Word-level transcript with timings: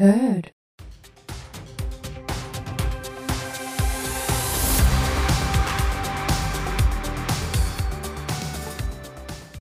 Hörd. 0.00 0.44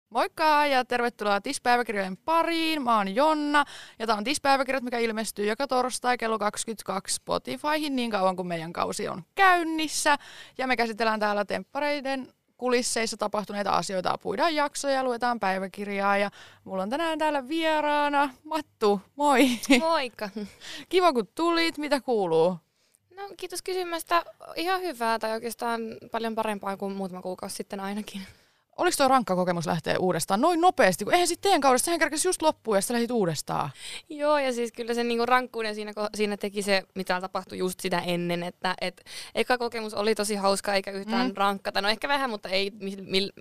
Moikka 0.10 0.66
ja 0.66 0.86
tervetuloa 0.86 1.42
Tispäiväkirjojen 1.42 2.18
pariin. 2.18 2.82
Mä 2.82 2.98
oon 2.98 3.16
Jonna 3.16 3.66
ja 4.00 4.08
tää 4.08 4.16
on 4.16 4.24
Tispäiväkirjat, 4.24 4.84
mikä 4.84 4.98
ilmestyy 4.98 5.46
joka 5.46 5.68
torstai 5.68 6.18
kello 6.18 6.40
22 6.40 7.16
Spotifyhin 7.16 7.96
niin 7.96 8.12
kauan 8.12 8.36
kuin 8.36 8.48
meidän 8.48 8.74
kausi 8.74 9.08
on 9.08 9.24
käynnissä. 9.36 10.18
Ja 10.58 10.68
me 10.68 10.78
käsitellään 10.78 11.20
täällä 11.20 11.46
temppareiden 11.46 12.28
kulisseissa 12.58 13.18
tapahtuneita 13.18 13.72
asioita, 13.72 14.18
puidaan 14.18 14.56
jaksoja, 14.56 15.04
luetaan 15.04 15.40
päiväkirjaa 15.40 16.18
ja 16.18 16.32
mulla 16.64 16.84
on 16.84 16.90
tänään 16.90 17.20
täällä 17.20 17.48
vieraana 17.48 18.30
Mattu, 18.44 19.02
moi! 19.16 19.50
Moikka! 19.80 20.30
Kiva 20.90 21.14
kun 21.14 21.28
tulit, 21.36 21.78
mitä 21.78 22.02
kuuluu? 22.02 22.58
No 23.16 23.24
kiitos 23.38 23.62
kysymästä. 23.62 24.24
Ihan 24.56 24.82
hyvää 24.82 25.20
tai 25.20 25.32
oikeastaan 25.32 25.82
paljon 26.12 26.36
parempaa 26.36 26.78
kuin 26.78 26.96
muutama 26.96 27.22
kuukausi 27.22 27.56
sitten 27.56 27.80
ainakin. 27.80 28.22
Oliko 28.76 28.96
tuo 28.98 29.08
rankka 29.08 29.36
kokemus 29.36 29.66
lähteä 29.66 30.00
uudestaan 30.00 30.42
noin 30.42 30.62
nopeasti, 30.62 31.04
kun 31.04 31.14
eihän 31.14 31.28
sitten 31.28 31.44
teidän 31.44 31.62
kaudessa, 31.62 31.86
sehän 31.86 32.00
kerkesi 32.00 32.28
just 32.28 32.42
loppuun 32.42 32.78
ja 32.78 32.82
sitten 32.82 32.94
lähdit 32.94 33.12
uudestaan. 33.12 33.70
Joo, 34.10 34.38
ja 34.38 34.54
siis 34.54 34.72
kyllä 34.72 34.94
sen 34.94 35.08
niinku 35.08 35.26
rankkuuden 35.26 35.76
siinä, 35.76 35.94
siinä 36.16 36.38
teki 36.38 36.62
se, 36.62 36.84
mitä 36.96 37.22
tapahtui 37.22 37.58
just 37.58 37.80
sitä 37.80 38.00
ennen, 38.00 38.44
että 38.44 38.76
et, 38.82 39.06
eka 39.36 39.58
kokemus 39.58 39.94
oli 39.94 40.16
tosi 40.16 40.36
hauska 40.36 40.74
eikä 40.74 40.92
yhtään 40.92 41.28
mm. 41.28 41.34
rankkata. 41.36 41.82
No 41.82 41.90
ehkä 41.90 42.08
vähän, 42.08 42.30
mutta 42.30 42.50
ei, 42.50 42.72
mil, 43.02 43.32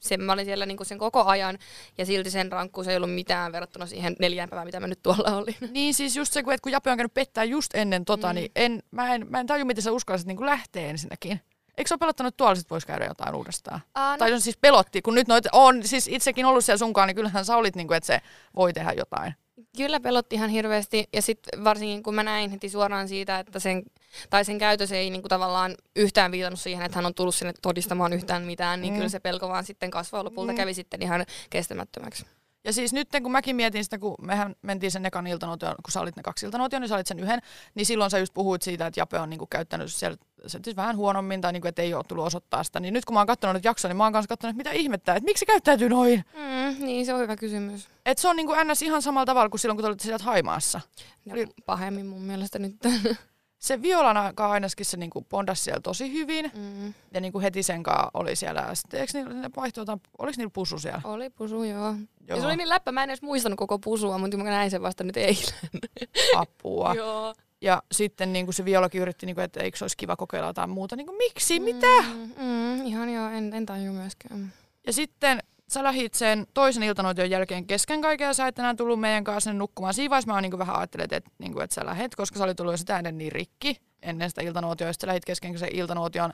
se, 0.00 0.16
mä 0.16 0.32
olin 0.32 0.44
siellä 0.44 0.66
niinku 0.66 0.84
sen 0.84 0.98
koko 0.98 1.24
ajan 1.24 1.58
ja 1.98 2.06
silti 2.06 2.30
sen 2.30 2.52
rankkuus 2.52 2.88
ei 2.88 2.96
ollut 2.96 3.14
mitään 3.14 3.52
verrattuna 3.52 3.86
siihen 3.86 4.16
neljään 4.18 4.48
päivään, 4.48 4.66
mitä 4.68 4.80
mä 4.80 4.86
nyt 4.86 5.02
tuolla 5.02 5.36
olin. 5.36 5.56
Niin 5.76 5.94
siis 5.94 6.16
just 6.16 6.32
se, 6.32 6.40
että 6.40 6.58
kun 6.62 6.72
Jape 6.72 6.90
on 6.90 6.96
käynyt 6.96 7.14
pettää 7.14 7.44
just 7.44 7.74
ennen 7.74 8.04
tota, 8.04 8.28
mm. 8.28 8.34
niin 8.34 8.50
en, 8.56 8.82
mä, 8.90 9.14
en, 9.14 9.26
mä 9.30 9.40
en 9.40 9.46
taju, 9.46 9.64
miten 9.64 9.82
sä 9.82 9.92
uskallisit 9.92 10.26
niinku 10.26 10.46
lähteä 10.46 10.86
ensinnäkin. 10.86 11.40
Eikö 11.78 11.88
se 11.88 11.94
ole 11.94 11.98
pelottanut, 11.98 12.36
tuolla 12.36 12.54
sit 12.54 12.70
voisi 12.70 12.86
käydä 12.86 13.04
jotain 13.04 13.34
uudestaan? 13.34 13.80
Aa, 13.94 14.12
no. 14.12 14.18
Tai 14.18 14.32
on 14.32 14.40
siis 14.40 14.56
pelotti, 14.56 15.02
kun 15.02 15.14
nyt 15.14 15.28
noit 15.28 15.44
on 15.52 15.86
siis 15.86 16.08
itsekin 16.08 16.46
ollut 16.46 16.64
siellä 16.64 16.78
sunkaan, 16.78 17.06
niin 17.08 17.16
kyllähän 17.16 17.44
sä 17.44 17.56
olit, 17.56 17.76
niin 17.76 17.86
kuin, 17.86 17.96
että 17.96 18.06
se 18.06 18.20
voi 18.56 18.72
tehdä 18.72 18.92
jotain. 18.92 19.34
Kyllä 19.76 20.00
pelotti 20.00 20.36
ihan 20.36 20.50
hirveästi 20.50 21.08
ja 21.12 21.22
sitten 21.22 21.64
varsinkin 21.64 22.02
kun 22.02 22.14
mä 22.14 22.22
näin 22.22 22.50
heti 22.50 22.68
suoraan 22.68 23.08
siitä, 23.08 23.38
että 23.38 23.58
sen, 23.58 23.82
tai 24.30 24.44
sen 24.44 24.58
käytös 24.58 24.92
ei 24.92 25.10
niinku 25.10 25.28
tavallaan 25.28 25.74
yhtään 25.96 26.32
viitannut 26.32 26.60
siihen, 26.60 26.86
että 26.86 26.98
hän 26.98 27.06
on 27.06 27.14
tullut 27.14 27.34
sinne 27.34 27.52
todistamaan 27.62 28.12
yhtään 28.12 28.42
mitään, 28.42 28.80
niin 28.80 28.92
mm. 28.92 28.96
kyllä 28.96 29.08
se 29.08 29.20
pelko 29.20 29.48
vaan 29.48 29.64
sitten 29.64 29.90
kasvoi 29.90 30.24
lopulta 30.24 30.52
mm. 30.52 30.56
kävi 30.56 30.74
sitten 30.74 31.02
ihan 31.02 31.26
kestämättömäksi. 31.50 32.26
Ja 32.66 32.72
siis 32.72 32.92
nyt 32.92 33.08
kun 33.22 33.32
mäkin 33.32 33.56
mietin 33.56 33.84
sitä, 33.84 33.98
kun 33.98 34.14
mehän 34.22 34.54
mentiin 34.62 34.90
sen 34.90 35.06
ekan 35.06 35.26
iltanuotion, 35.26 35.74
kun 35.84 35.92
sä 35.92 36.00
olit 36.00 36.16
ne 36.16 36.22
kaksi 36.22 36.46
iltanuotion, 36.46 36.82
niin 36.82 36.88
sä 36.88 36.94
olit 36.94 37.06
sen 37.06 37.18
yhden, 37.18 37.40
niin 37.74 37.86
silloin 37.86 38.10
sä 38.10 38.18
just 38.18 38.34
puhuit 38.34 38.62
siitä, 38.62 38.86
että 38.86 39.00
Jape 39.00 39.18
on 39.18 39.30
niinku 39.30 39.46
käyttänyt 39.46 39.92
siellä 39.92 40.16
se 40.46 40.60
siis 40.64 40.76
vähän 40.76 40.96
huonommin 40.96 41.40
tai 41.40 41.52
niinku, 41.52 41.68
että 41.68 41.82
ei 41.82 41.94
ole 41.94 42.04
tullut 42.08 42.26
osoittaa 42.26 42.64
sitä. 42.64 42.80
Niin 42.80 42.94
nyt 42.94 43.04
kun 43.04 43.14
mä 43.14 43.20
oon 43.20 43.26
katsonut 43.26 43.64
jaksoa, 43.64 43.88
niin 43.88 43.96
mä 43.96 44.04
oon 44.04 44.12
kanssa 44.12 44.28
katsonut, 44.28 44.50
että 44.50 44.70
mitä 44.70 44.80
ihmettä, 44.80 45.14
että 45.14 45.24
miksi 45.24 45.40
se 45.40 45.46
käyttäytyy 45.46 45.88
noin? 45.88 46.24
Mm, 46.34 46.84
niin, 46.84 47.06
se 47.06 47.14
on 47.14 47.20
hyvä 47.20 47.36
kysymys. 47.36 47.88
Et 48.06 48.18
se 48.18 48.28
on 48.28 48.36
niinku 48.36 48.54
ns. 48.64 48.82
ihan 48.82 49.02
samalla 49.02 49.26
tavalla 49.26 49.48
kuin 49.48 49.60
silloin, 49.60 49.76
kun 49.76 49.82
te 49.82 49.86
olitte 49.86 50.04
sieltä 50.04 50.24
Haimaassa. 50.24 50.80
No, 51.24 51.34
pahemmin 51.66 52.06
mun 52.06 52.22
mielestä 52.22 52.58
nyt. 52.58 52.76
se 53.66 53.82
Violana 53.82 54.32
ainakin 54.36 54.86
se 54.86 54.96
niinku 54.96 55.26
pondasi 55.28 55.62
siellä 55.62 55.80
tosi 55.80 56.12
hyvin. 56.12 56.50
Mm. 56.54 56.94
Ja 57.14 57.20
niinku 57.20 57.40
heti 57.40 57.62
sen 57.62 57.82
kanssa 57.82 58.10
oli 58.14 58.36
siellä. 58.36 58.74
Sitten 58.74 59.00
eikö 59.00 59.12
niillä, 59.14 59.34
ne 59.34 59.50
vaihtoi 59.56 59.82
jotain, 59.82 60.00
oliko 60.18 60.34
niillä 60.36 60.50
pusu 60.54 60.78
siellä? 60.78 61.00
Oli 61.04 61.30
pusu, 61.30 61.62
joo. 61.62 61.86
joo. 61.86 61.96
Ja 62.26 62.40
se 62.40 62.46
oli 62.46 62.56
niin 62.56 62.68
läppä, 62.68 62.92
mä 62.92 63.02
en 63.02 63.10
edes 63.10 63.22
muistanut 63.22 63.58
koko 63.58 63.78
pusua, 63.78 64.18
mutta 64.18 64.36
mä 64.36 64.44
näin 64.44 64.70
sen 64.70 64.82
vasta 64.82 65.04
nyt 65.04 65.16
eilen. 65.16 65.54
Apua. 66.36 66.94
joo. 66.94 67.34
Ja 67.60 67.82
sitten 67.92 68.32
niin 68.32 68.46
kuin 68.46 68.54
se 68.54 68.64
Violakin 68.64 69.02
yritti, 69.02 69.26
niin 69.26 69.36
kuin, 69.36 69.44
että 69.44 69.60
eikö 69.60 69.78
se 69.78 69.84
olisi 69.84 69.96
kiva 69.96 70.16
kokeilla 70.16 70.48
jotain 70.48 70.70
muuta. 70.70 70.96
Niin 70.96 71.06
kuin, 71.06 71.16
miksi? 71.16 71.60
Mitä? 71.60 72.02
Mm, 72.02 72.32
mm, 72.44 72.86
ihan 72.86 73.12
joo, 73.12 73.28
en, 73.28 73.54
en 73.54 73.66
tajua 73.66 73.92
myöskään. 73.92 74.52
Ja 74.86 74.92
sitten 74.92 75.42
sä 75.68 75.82
lähit 75.82 76.14
sen 76.14 76.46
toisen 76.54 76.82
iltanoition 76.82 77.30
jälkeen 77.30 77.66
kesken 77.66 78.00
kaiken 78.00 78.26
ja 78.26 78.34
sä 78.34 78.46
et 78.46 78.58
enää 78.58 78.74
tullut 78.74 79.00
meidän 79.00 79.24
kanssa 79.24 79.52
nukkumaan. 79.52 79.94
Siinä 79.94 80.10
vaiheessa 80.10 80.32
mä 80.32 80.40
niin 80.40 80.58
vähän 80.58 80.76
ajattelin, 80.76 81.04
että, 81.10 81.30
niin 81.38 81.52
kuin, 81.52 81.64
että 81.64 81.74
sä 81.74 81.86
lähet, 81.86 82.14
koska 82.14 82.38
sä 82.38 82.44
oli 82.44 82.54
tullut 82.54 82.72
jo 82.72 82.76
sitä 82.76 82.98
ennen 82.98 83.18
niin 83.18 83.32
rikki 83.32 83.80
ennen 84.02 84.30
sitä 84.30 84.42
iltanuotioa, 84.42 84.88
ja 84.88 84.92
sä 84.92 85.06
lähit 85.06 85.24
kesken 85.24 85.58
sen 85.58 85.76
iltanuotion. 85.76 86.32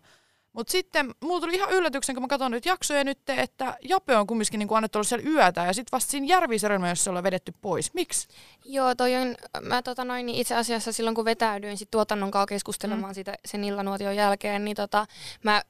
Mutta 0.52 0.70
sitten 0.70 1.14
mulla 1.20 1.40
tuli 1.40 1.54
ihan 1.54 1.70
yllätyksen, 1.70 2.14
kun 2.14 2.22
mä 2.22 2.28
katson 2.28 2.50
nyt 2.50 2.66
jaksoja 2.66 3.04
nyt, 3.04 3.18
että 3.28 3.76
Jape 3.88 4.16
on 4.16 4.26
kumminkin 4.26 4.58
niin 4.58 4.68
annettu 4.72 4.98
olla 4.98 5.04
siellä 5.04 5.30
yötä 5.30 5.64
ja 5.64 5.72
sitten 5.72 5.96
vasta 5.96 6.10
siinä 6.10 6.26
järviserjelmä, 6.26 6.88
jossa 6.88 7.10
ollaan 7.10 7.24
vedetty 7.24 7.52
pois. 7.60 7.94
Miksi? 7.94 8.28
Joo, 8.64 8.94
toi 8.94 9.16
on, 9.16 9.34
mä 9.60 9.82
tota 9.82 10.04
noin, 10.04 10.26
niin 10.26 10.38
itse 10.38 10.54
asiassa 10.54 10.92
silloin 10.92 11.14
kun 11.14 11.24
vetäydyin 11.24 11.78
sit 11.78 11.90
tuotannon 11.90 12.30
kanssa 12.30 12.46
keskustelemaan 12.46 13.10
mm. 13.10 13.14
siitä 13.14 13.34
sen 13.44 13.64
illanuotion 13.64 14.16
jälkeen, 14.16 14.64
niin 14.64 14.76
tota, 14.76 15.06
mä 15.42 15.62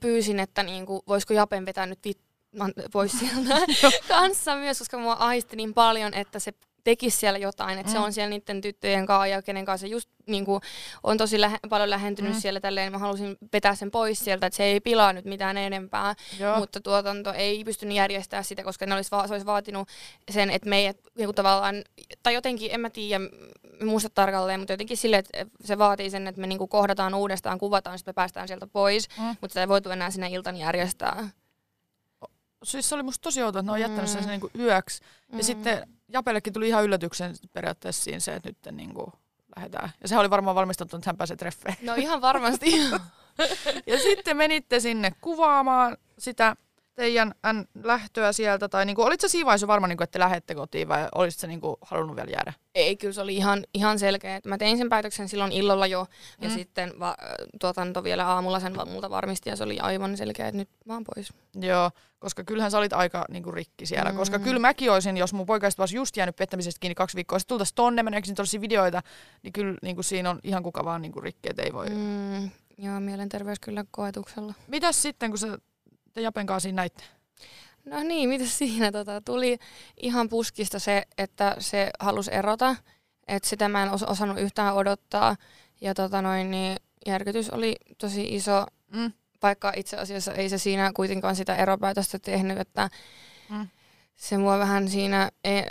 pyysin, 0.00 0.40
että 0.40 0.62
niin 0.62 0.86
kuin, 0.86 1.02
voisiko 1.08 1.34
Japen 1.34 1.66
vetää 1.66 1.86
nyt 1.86 1.98
vit- 2.08 2.29
pois 2.92 3.12
sieltä 3.18 3.54
kanssa 4.08 4.56
myös, 4.56 4.78
koska 4.78 4.98
mua 4.98 5.12
aisti 5.12 5.56
niin 5.56 5.74
paljon, 5.74 6.14
että 6.14 6.38
se 6.38 6.52
tekisi 6.84 7.18
siellä 7.18 7.38
jotain, 7.38 7.78
että 7.78 7.92
mm. 7.92 7.92
se 7.92 7.98
on 7.98 8.12
siellä 8.12 8.30
niiden 8.30 8.60
tyttöjen 8.60 9.06
kanssa 9.06 9.26
ja 9.26 9.42
kenen 9.42 9.64
kanssa 9.64 9.86
just 9.86 10.10
niin 10.26 10.44
kuin, 10.44 10.60
on 11.02 11.18
tosi 11.18 11.40
lähe, 11.40 11.58
paljon 11.68 11.90
lähentynyt 11.90 12.32
mm. 12.32 12.40
siellä 12.40 12.60
tälleen, 12.60 12.92
mä 12.92 12.98
halusin 12.98 13.36
vetää 13.52 13.74
sen 13.74 13.90
pois 13.90 14.24
sieltä, 14.24 14.46
että 14.46 14.56
se 14.56 14.64
ei 14.64 14.80
pilaa 14.80 15.12
nyt 15.12 15.24
mitään 15.24 15.56
enempää, 15.56 16.14
Joo. 16.38 16.58
mutta 16.58 16.80
tuotanto 16.80 17.32
ei 17.32 17.64
pystynyt 17.64 17.96
järjestämään 17.96 18.44
sitä, 18.44 18.62
koska 18.62 18.86
ne 18.86 18.94
olisi, 18.94 19.08
se 19.08 19.32
olisi 19.32 19.46
vaatinut 19.46 19.88
sen, 20.30 20.50
että 20.50 20.68
meidät 20.68 20.96
niin 21.18 21.34
tavallaan, 21.34 21.84
tai 22.22 22.34
jotenkin, 22.34 22.70
en 22.72 22.80
mä 22.80 22.90
tiedä, 22.90 23.24
muista 23.84 24.08
tarkalleen, 24.14 24.60
mutta 24.60 24.72
jotenkin 24.72 24.96
silleen, 24.96 25.24
että 25.32 25.56
se 25.64 25.78
vaatii 25.78 26.10
sen, 26.10 26.26
että 26.26 26.40
me 26.40 26.46
niin 26.46 26.58
kuin 26.58 26.68
kohdataan 26.68 27.14
uudestaan, 27.14 27.58
kuvataan, 27.58 27.98
sitten 27.98 28.12
me 28.12 28.14
päästään 28.14 28.48
sieltä 28.48 28.66
pois, 28.66 29.08
mm. 29.18 29.24
mutta 29.24 29.48
sitä 29.48 29.60
ei 29.60 29.68
voitu 29.68 29.90
enää 29.90 30.10
sinne 30.10 30.28
iltan 30.28 30.56
järjestää. 30.56 31.28
Siis 32.64 32.88
se 32.88 32.94
oli 32.94 33.02
musta 33.02 33.22
tosi 33.22 33.42
outoa, 33.42 33.60
että 33.60 33.66
ne 33.66 33.72
on 33.72 33.80
jättänyt 33.80 34.10
sen 34.10 34.22
mm. 34.22 34.28
niin 34.28 34.40
kuin 34.40 34.52
yöksi. 34.58 35.02
Mm. 35.32 35.38
Ja 35.38 35.44
sitten 35.44 35.88
Japellekin 36.08 36.52
tuli 36.52 36.68
ihan 36.68 36.84
yllätyksen 36.84 37.34
periaatteessa 37.52 38.04
siinä 38.04 38.20
se, 38.20 38.34
että 38.34 38.48
nyt 38.48 38.76
niin 38.76 38.94
kuin 38.94 39.12
lähdetään. 39.56 39.90
Ja 40.02 40.08
sehän 40.08 40.20
oli 40.20 40.30
varmaan 40.30 40.56
valmistettu, 40.56 40.96
että 40.96 41.08
hän 41.08 41.16
pääsee 41.16 41.36
treffeen. 41.36 41.76
No 41.82 41.94
ihan 41.94 42.20
varmasti. 42.20 42.72
ja 43.86 43.98
sitten 43.98 44.36
menitte 44.36 44.80
sinne 44.80 45.12
kuvaamaan 45.20 45.96
sitä 46.18 46.56
teidän 47.00 47.34
lähtöä 47.84 48.32
sieltä, 48.32 48.68
tai 48.68 48.86
niinku, 48.86 49.02
olitko 49.02 49.28
siinä 49.28 49.46
vaiheessa 49.46 49.66
varma, 49.66 49.86
niinku, 49.86 50.04
että 50.04 50.18
lähette 50.18 50.54
kotiin, 50.54 50.88
vai 50.88 51.08
olisitko 51.14 51.46
niinku, 51.46 51.78
halunnut 51.80 52.16
vielä 52.16 52.30
jäädä? 52.30 52.52
Ei, 52.74 52.96
kyllä 52.96 53.12
se 53.12 53.20
oli 53.20 53.36
ihan, 53.36 53.64
ihan 53.74 53.98
selkeä. 53.98 54.40
Mä 54.46 54.58
tein 54.58 54.78
sen 54.78 54.88
päätöksen 54.88 55.28
silloin 55.28 55.52
illalla 55.52 55.86
jo, 55.86 56.04
mm. 56.04 56.44
ja 56.44 56.50
sitten 56.50 56.92
va, 56.98 57.16
tuotanto 57.60 58.04
vielä 58.04 58.26
aamulla 58.26 58.60
sen 58.60 58.76
multa 58.86 59.10
varmisti, 59.10 59.50
ja 59.50 59.56
se 59.56 59.64
oli 59.64 59.80
aivan 59.80 60.16
selkeä, 60.16 60.48
että 60.48 60.56
nyt 60.56 60.68
vaan 60.88 61.04
pois. 61.04 61.32
Joo, 61.54 61.90
koska 62.18 62.44
kyllähän 62.44 62.70
sä 62.70 62.78
olit 62.78 62.92
aika 62.92 63.24
niinku, 63.28 63.50
rikki 63.50 63.86
siellä, 63.86 64.10
mm. 64.10 64.16
koska 64.16 64.38
kyllä 64.38 64.58
mäkin 64.58 64.90
olisin, 64.90 65.16
jos 65.16 65.32
mun 65.32 65.46
poikaista 65.46 65.82
olisi 65.82 65.96
just 65.96 66.16
jäänyt 66.16 66.36
pettämisestä 66.36 66.80
kiinni 66.80 66.94
kaksi 66.94 67.16
viikkoa, 67.16 67.38
sitten 67.38 67.54
tultaisiin 67.54 67.74
tonne, 67.74 68.02
mä 68.02 68.10
näkisin 68.10 68.60
videoita, 68.60 69.02
niin 69.42 69.52
kyllä 69.52 69.74
niinku, 69.82 70.02
siinä 70.02 70.30
on 70.30 70.38
ihan 70.44 70.62
kuka 70.62 70.84
vaan 70.84 71.02
niinku, 71.02 71.20
rikki, 71.20 71.50
että 71.50 71.62
ei 71.62 71.72
voi... 71.72 71.86
Mm. 71.90 72.50
Joo, 72.78 73.00
mielenterveys 73.00 73.60
kyllä 73.60 73.84
koetuksella. 73.90 74.54
Mitäs 74.66 75.02
sitten, 75.02 75.30
kun 75.30 75.38
sä 75.38 75.58
te 76.12 76.20
Japen 76.20 76.46
kanssa 76.46 76.66
siinä 76.66 76.76
näitte? 76.76 77.04
No 77.84 78.02
niin, 78.02 78.28
mitä 78.28 78.46
siinä 78.58 78.92
tota, 78.92 79.20
tuli 79.20 79.58
ihan 79.96 80.28
puskista 80.28 80.78
se, 80.78 81.02
että 81.18 81.56
se 81.58 81.90
halusi 82.00 82.34
erota. 82.34 82.76
Että 83.28 83.48
sitä 83.48 83.68
mä 83.68 83.82
en 83.82 83.90
os- 83.90 84.10
osannut 84.10 84.38
yhtään 84.38 84.74
odottaa. 84.74 85.36
Ja 85.80 85.94
tota 85.94 86.22
noin, 86.22 86.50
niin 86.50 86.76
järkytys 87.06 87.50
oli 87.50 87.76
tosi 87.98 88.34
iso, 88.34 88.66
mm. 88.94 89.12
vaikka 89.42 89.72
itse 89.76 89.96
asiassa 89.96 90.32
ei 90.32 90.48
se 90.48 90.58
siinä 90.58 90.92
kuitenkaan 90.94 91.36
sitä 91.36 91.56
eropäätöstä 91.56 92.18
tehnyt, 92.18 92.58
että 92.58 92.90
mm. 93.50 93.68
se 94.16 94.38
mua 94.38 94.58
vähän 94.58 94.88
siinä 94.88 95.30
e- 95.44 95.70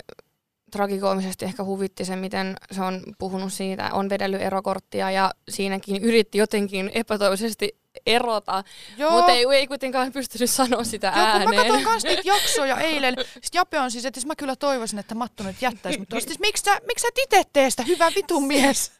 tragikoomisesti 0.70 1.44
ehkä 1.44 1.64
huvitti 1.64 2.04
se, 2.04 2.16
miten 2.16 2.56
se 2.70 2.82
on 2.82 3.02
puhunut 3.18 3.52
siitä, 3.52 3.90
on 3.92 4.08
vedellyt 4.08 4.40
erokorttia 4.40 5.10
ja 5.10 5.30
siinäkin 5.48 6.02
yritti 6.02 6.38
jotenkin 6.38 6.90
epätoivoisesti 6.94 7.79
erota, 8.06 8.64
mutta 9.10 9.32
ei, 9.32 9.44
ei 9.54 9.66
kuitenkaan 9.66 10.12
pystynyt 10.12 10.50
sanoa 10.50 10.84
sitä 10.84 11.12
Joo, 11.16 11.26
ääneen. 11.26 11.48
Kun 11.48 11.54
mä 11.54 11.62
katsoin 11.62 11.84
kans 11.84 12.04
niitä 12.04 12.22
jaksoja 12.34 12.76
eilen, 12.76 13.14
sit 13.42 13.54
Jape 13.54 13.80
on 13.80 13.90
siis, 13.90 14.04
että 14.04 14.20
mä 14.26 14.36
kyllä 14.36 14.56
toivoisin, 14.56 14.98
että 14.98 15.14
Mattu 15.14 15.42
nyt 15.42 15.62
jättäisi, 15.62 15.98
mutta 15.98 16.20
siis, 16.20 16.38
miksi 16.38 16.62
sä, 16.64 16.78
miksi 16.86 17.02
sä 17.02 17.08
itse 17.22 17.42
tee 17.52 17.70
sitä, 17.70 17.82
hyvä 17.82 18.12
vitun 18.16 18.46
mies? 18.46 18.92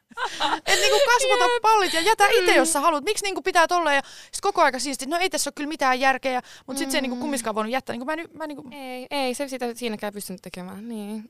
Et 0.67 0.81
niinku 0.81 0.99
kasvata 1.07 1.53
Jep. 1.53 1.63
pallit 1.63 1.93
ja 1.93 2.01
jätä 2.01 2.29
itse, 2.29 2.55
jos 2.55 2.73
sä 2.73 2.79
mm. 2.79 2.83
haluat. 2.83 3.05
Miksi 3.05 3.25
niinku 3.25 3.43
pitää 3.43 3.69
tolla 3.69 3.93
ja 3.93 4.03
sit 4.33 4.41
koko 4.41 4.63
aika 4.63 4.79
siisti, 4.79 5.07
no 5.07 5.17
ei 5.17 5.31
tässä 5.31 5.49
ole 5.49 5.55
kyllä 5.57 5.69
mitään 5.69 6.01
järkeä, 6.01 6.43
mutta 6.67 6.79
sit 6.79 6.89
mm. 6.89 6.91
se 6.91 6.99
ei 6.99 7.03
niinku 7.03 7.17
mm. 7.17 7.21
kummiskaan 7.21 7.55
voinut 7.55 7.73
jättää. 7.73 7.95
Niinku 7.95 8.05
mä, 8.05 8.17
mä 8.35 8.47
niinku... 8.47 8.69
Ei, 8.73 9.07
ei, 9.11 9.35
se 9.35 9.49
sitä 9.49 9.75
siinäkään 9.75 10.13
pystynyt 10.13 10.43
tekemään, 10.43 10.89
niin. 10.89 11.29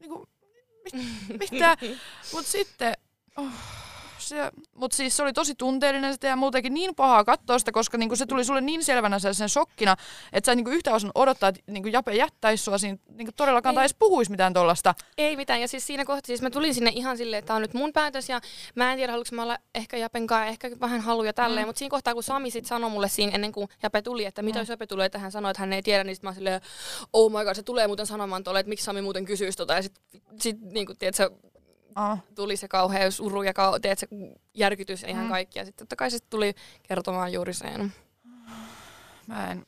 niinku, 0.00 0.28
mit, 0.84 1.50
mitä? 1.50 1.76
Mut 2.32 2.46
sitten, 2.46 2.94
oh, 3.36 3.46
se, 4.30 4.50
mutta 4.74 4.96
siis 4.96 5.16
se 5.16 5.22
oli 5.22 5.32
tosi 5.32 5.54
tunteellinen 5.54 6.12
sitä 6.12 6.26
ja 6.26 6.36
muutenkin 6.36 6.74
niin 6.74 6.94
pahaa 6.94 7.24
katsoa 7.24 7.58
sitä, 7.58 7.72
koska 7.72 7.98
niinku 7.98 8.16
se 8.16 8.26
tuli 8.26 8.44
sulle 8.44 8.60
niin 8.60 8.84
selvänä 8.84 9.18
sen 9.18 9.48
shokkina, 9.48 9.96
että 10.32 10.46
sä 10.46 10.52
et 10.52 10.56
niinku 10.56 10.70
yhtä 10.70 10.94
osannut 10.94 11.16
odottaa, 11.16 11.48
että 11.48 11.60
niinku 11.66 11.88
Jape 11.88 12.14
jättäisi 12.14 12.64
sua 12.64 12.78
siinä 12.78 12.98
niinku 13.08 13.32
todellakaan 13.36 13.74
tai 13.74 13.82
edes 13.82 13.96
puhuisi 13.98 14.30
mitään 14.30 14.52
tollasta. 14.52 14.94
Ei 15.18 15.36
mitään, 15.36 15.60
ja 15.60 15.68
siis 15.68 15.86
siinä 15.86 16.04
kohtaa 16.04 16.26
siis 16.26 16.42
mä 16.42 16.50
tulin 16.50 16.74
sinne 16.74 16.90
ihan 16.94 17.16
silleen, 17.16 17.38
että 17.38 17.46
tämä 17.46 17.56
on 17.56 17.62
nyt 17.62 17.74
mun 17.74 17.92
päätös, 17.92 18.28
ja 18.28 18.40
mä 18.74 18.92
en 18.92 18.98
tiedä, 18.98 19.12
haluanko 19.12 19.36
mä 19.36 19.42
olla 19.42 19.58
ehkä 19.74 19.96
Japen 19.96 20.26
kanssa, 20.26 20.46
ehkä 20.46 20.70
vähän 20.80 21.00
haluja 21.00 21.32
tälleen, 21.32 21.66
mm. 21.66 21.68
mutta 21.68 21.78
siinä 21.78 21.90
kohtaa, 21.90 22.14
kun 22.14 22.22
Sami 22.22 22.50
sitten 22.50 22.68
sanoi 22.68 22.90
mulle 22.90 23.08
siinä 23.08 23.32
ennen 23.34 23.52
kuin 23.52 23.68
Jape 23.82 24.02
tuli, 24.02 24.24
että 24.24 24.42
mitä 24.42 24.58
mm. 24.58 24.60
jos 24.60 24.68
Jape 24.68 24.86
tulee 24.86 25.08
tähän 25.08 25.32
sanoi, 25.32 25.50
että 25.50 25.62
hän 25.62 25.72
ei 25.72 25.82
tiedä, 25.82 26.04
niin 26.04 26.16
sit 26.16 26.22
mä 26.22 26.34
silleen, 26.34 26.60
oh 27.12 27.30
my 27.30 27.44
god, 27.44 27.54
se 27.54 27.62
tulee 27.62 27.86
muuten 27.86 28.06
sanomaan 28.06 28.44
tuolle, 28.44 28.60
että 28.60 28.68
miksi 28.68 28.84
Sami 28.84 29.02
muuten 29.02 29.24
kysyisi 29.24 29.58
tota, 29.58 29.74
ja 29.74 29.82
sitten 29.82 30.20
sit, 30.40 30.60
niin 30.60 30.86
kuin, 30.86 30.98
tiedätkö, 30.98 31.30
Ah. 31.94 32.18
Tuli 32.34 32.56
se 32.56 32.68
kauhea 32.68 33.10
suru 33.10 33.42
ja 33.42 33.52
kau- 33.52 33.80
teet, 33.82 33.98
se 33.98 34.08
järkytys 34.54 35.02
ja 35.02 35.08
ihan 35.08 35.24
mm. 35.24 35.30
kaikki. 35.30 35.58
Ja 35.58 35.64
sitten 35.64 35.86
totta 35.86 35.96
kai 35.96 36.10
se 36.10 36.18
tuli 36.30 36.54
kertomaan 36.82 37.32
juuri 37.32 37.54
sen. 37.54 37.92
Mä 39.26 39.50
en, 39.50 39.66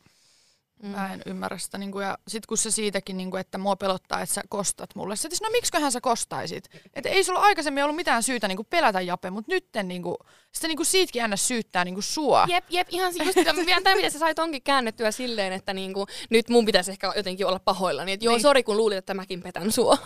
mm. 0.82 0.88
mä 0.88 1.12
en 1.12 1.22
ymmärrä 1.26 1.58
sitä. 1.58 1.78
Niin 1.78 1.92
kuin, 1.92 2.04
ja 2.04 2.18
sitten 2.28 2.46
kun 2.48 2.58
se 2.58 2.70
siitäkin, 2.70 3.16
niin 3.16 3.30
kuin, 3.30 3.40
että 3.40 3.58
mua 3.58 3.76
pelottaa, 3.76 4.20
että 4.20 4.34
sä 4.34 4.42
kostat 4.48 4.94
mulle. 4.94 5.16
Sitten 5.16 5.38
no 5.42 5.50
miksiköhän 5.50 5.92
sä 5.92 6.00
kostaisit? 6.00 6.68
Että 6.94 7.08
ei 7.08 7.24
sulla 7.24 7.40
aikaisemmin 7.40 7.84
ollut 7.84 7.96
mitään 7.96 8.22
syytä 8.22 8.48
niin 8.48 8.56
kuin 8.56 8.66
pelätä 8.70 9.00
Jape, 9.00 9.30
mutta 9.30 9.52
nyt 9.52 9.66
niin 9.82 10.02
kuin, 10.02 10.16
sitten 10.52 10.68
niin 10.68 10.76
kuin 10.76 10.86
siitäkin 10.86 11.22
aina 11.22 11.36
syyttää 11.36 11.84
niin 11.84 11.94
kuin 11.94 12.04
sua. 12.04 12.46
Jep, 12.48 12.64
jep, 12.70 12.88
ihan 12.90 13.12
just 13.24 13.38
tämä, 13.84 13.94
miten 13.94 14.10
sä 14.10 14.18
sait 14.18 14.38
onkin 14.38 14.62
käännettyä 14.62 15.10
silleen, 15.10 15.52
että 15.52 15.74
niin 15.74 15.94
kuin, 15.94 16.06
nyt 16.30 16.48
mun 16.48 16.64
pitäisi 16.64 16.90
ehkä 16.90 17.12
jotenkin 17.16 17.46
olla 17.46 17.58
pahoilla. 17.58 18.04
Niin, 18.04 18.14
että 18.14 18.24
joo, 18.24 18.34
niin. 18.34 18.42
sori 18.42 18.62
kun 18.62 18.76
luulit, 18.76 18.98
että 18.98 19.14
mäkin 19.14 19.42
petän 19.42 19.72
sua. 19.72 19.98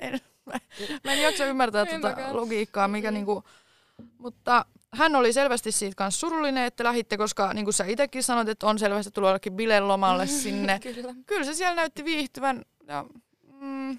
En, 0.00 0.20
mä 1.04 1.12
en 1.12 1.22
jaksa 1.22 1.44
ymmärtää 1.44 1.86
tuota 1.86 2.16
logiikkaa, 2.30 2.88
mikä 2.88 3.10
niinku, 3.10 3.44
mutta 4.18 4.64
hän 4.92 5.16
oli 5.16 5.32
selvästi 5.32 5.72
siitä 5.72 5.94
kanssa 5.96 6.20
surullinen, 6.20 6.64
että 6.64 6.84
lähitte, 6.84 7.16
koska 7.16 7.52
niin 7.52 7.64
kuin 7.64 7.74
sä 7.74 7.84
itsekin 7.84 8.22
sanoit, 8.22 8.48
että 8.48 8.66
on 8.66 8.78
selvästi 8.78 9.10
tullut 9.10 9.28
jollekin 9.28 9.52
bilelomalle 9.52 10.26
sinne. 10.42 10.78
kyllä. 10.78 11.14
kyllä 11.26 11.44
se 11.44 11.54
siellä 11.54 11.74
näytti 11.74 12.04
viihtyvän 12.04 12.62
ja 12.86 13.04
mm, 13.60 13.98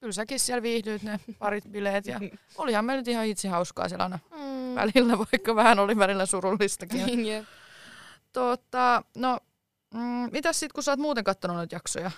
kyllä 0.00 0.12
säkin 0.12 0.40
siellä 0.40 0.62
viihdyit 0.62 1.02
ne 1.02 1.20
parit 1.38 1.64
bileet 1.70 2.06
ja 2.06 2.20
olihan 2.58 2.84
meillä 2.84 3.00
nyt 3.00 3.08
ihan 3.08 3.26
itse 3.26 3.48
hauskaa 3.48 3.88
siellä 3.88 4.02
aina 4.02 4.18
mm. 4.30 4.74
välillä, 4.74 5.18
vaikka 5.18 5.54
vähän 5.54 5.78
oli 5.78 5.96
välillä 5.96 6.26
surullistakin. 6.26 7.26
yeah. 7.26 7.46
Tota, 8.32 9.02
no, 9.16 9.38
mm, 9.94 10.28
mitäs 10.32 10.60
sitten 10.60 10.74
kun 10.74 10.82
sä 10.82 10.92
oot 10.92 11.00
muuten 11.00 11.24
katsonut 11.24 11.56
noita 11.56 11.74
jaksoja? 11.74 12.10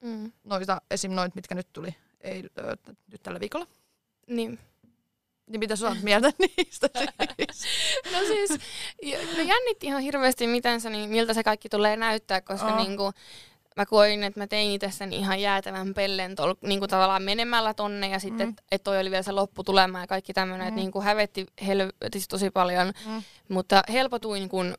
Mm. 0.00 0.32
Noita, 0.44 0.80
esim. 0.90 1.12
noita, 1.12 1.34
mitkä 1.34 1.54
nyt 1.54 1.68
tuli 1.72 1.94
ei, 2.20 2.44
ö, 2.58 2.76
nyt 3.12 3.22
tällä 3.22 3.40
viikolla. 3.40 3.66
Niin. 4.26 4.58
Niin 5.46 5.60
mitä 5.60 5.76
sä 5.76 5.88
oot 5.88 6.02
mieltä 6.02 6.30
niistä 6.38 6.88
siis? 7.36 7.64
no 8.12 8.18
siis, 8.18 8.50
no 9.36 9.42
jännitti 9.42 9.86
ihan 9.86 10.02
hirveästi, 10.02 10.46
miten 10.46 10.80
se, 10.80 10.90
niin, 10.90 11.10
miltä 11.10 11.34
se 11.34 11.42
kaikki 11.42 11.68
tulee 11.68 11.96
näyttää, 11.96 12.40
koska 12.40 12.66
oh. 12.66 12.76
niinku, 12.76 13.12
mä 13.76 13.86
koin, 13.86 14.22
että 14.22 14.40
mä 14.40 14.46
tein 14.46 14.70
itse 14.70 14.90
sen 14.90 15.12
ihan 15.12 15.40
jäätävän 15.40 15.94
pellen 15.94 16.34
tol, 16.34 16.54
niinku 16.62 16.88
tavallaan 16.88 17.22
menemällä 17.22 17.74
tonne 17.74 18.08
ja 18.08 18.18
sitten, 18.18 18.46
mm. 18.46 18.50
että 18.50 18.62
et 18.70 18.82
toi 18.82 18.98
oli 18.98 19.10
vielä 19.10 19.22
se 19.22 19.32
lopputulema 19.32 20.00
ja 20.00 20.06
kaikki 20.06 20.32
tämmöinen, 20.32 20.64
mm. 20.64 20.68
että 20.68 20.80
niinku 20.80 21.00
hävetti 21.00 21.46
helvetisti 21.66 22.28
tosi 22.28 22.50
paljon, 22.50 22.92
mm. 23.06 23.22
mutta 23.48 23.82
helpotuin, 23.92 24.48
kun 24.48 24.74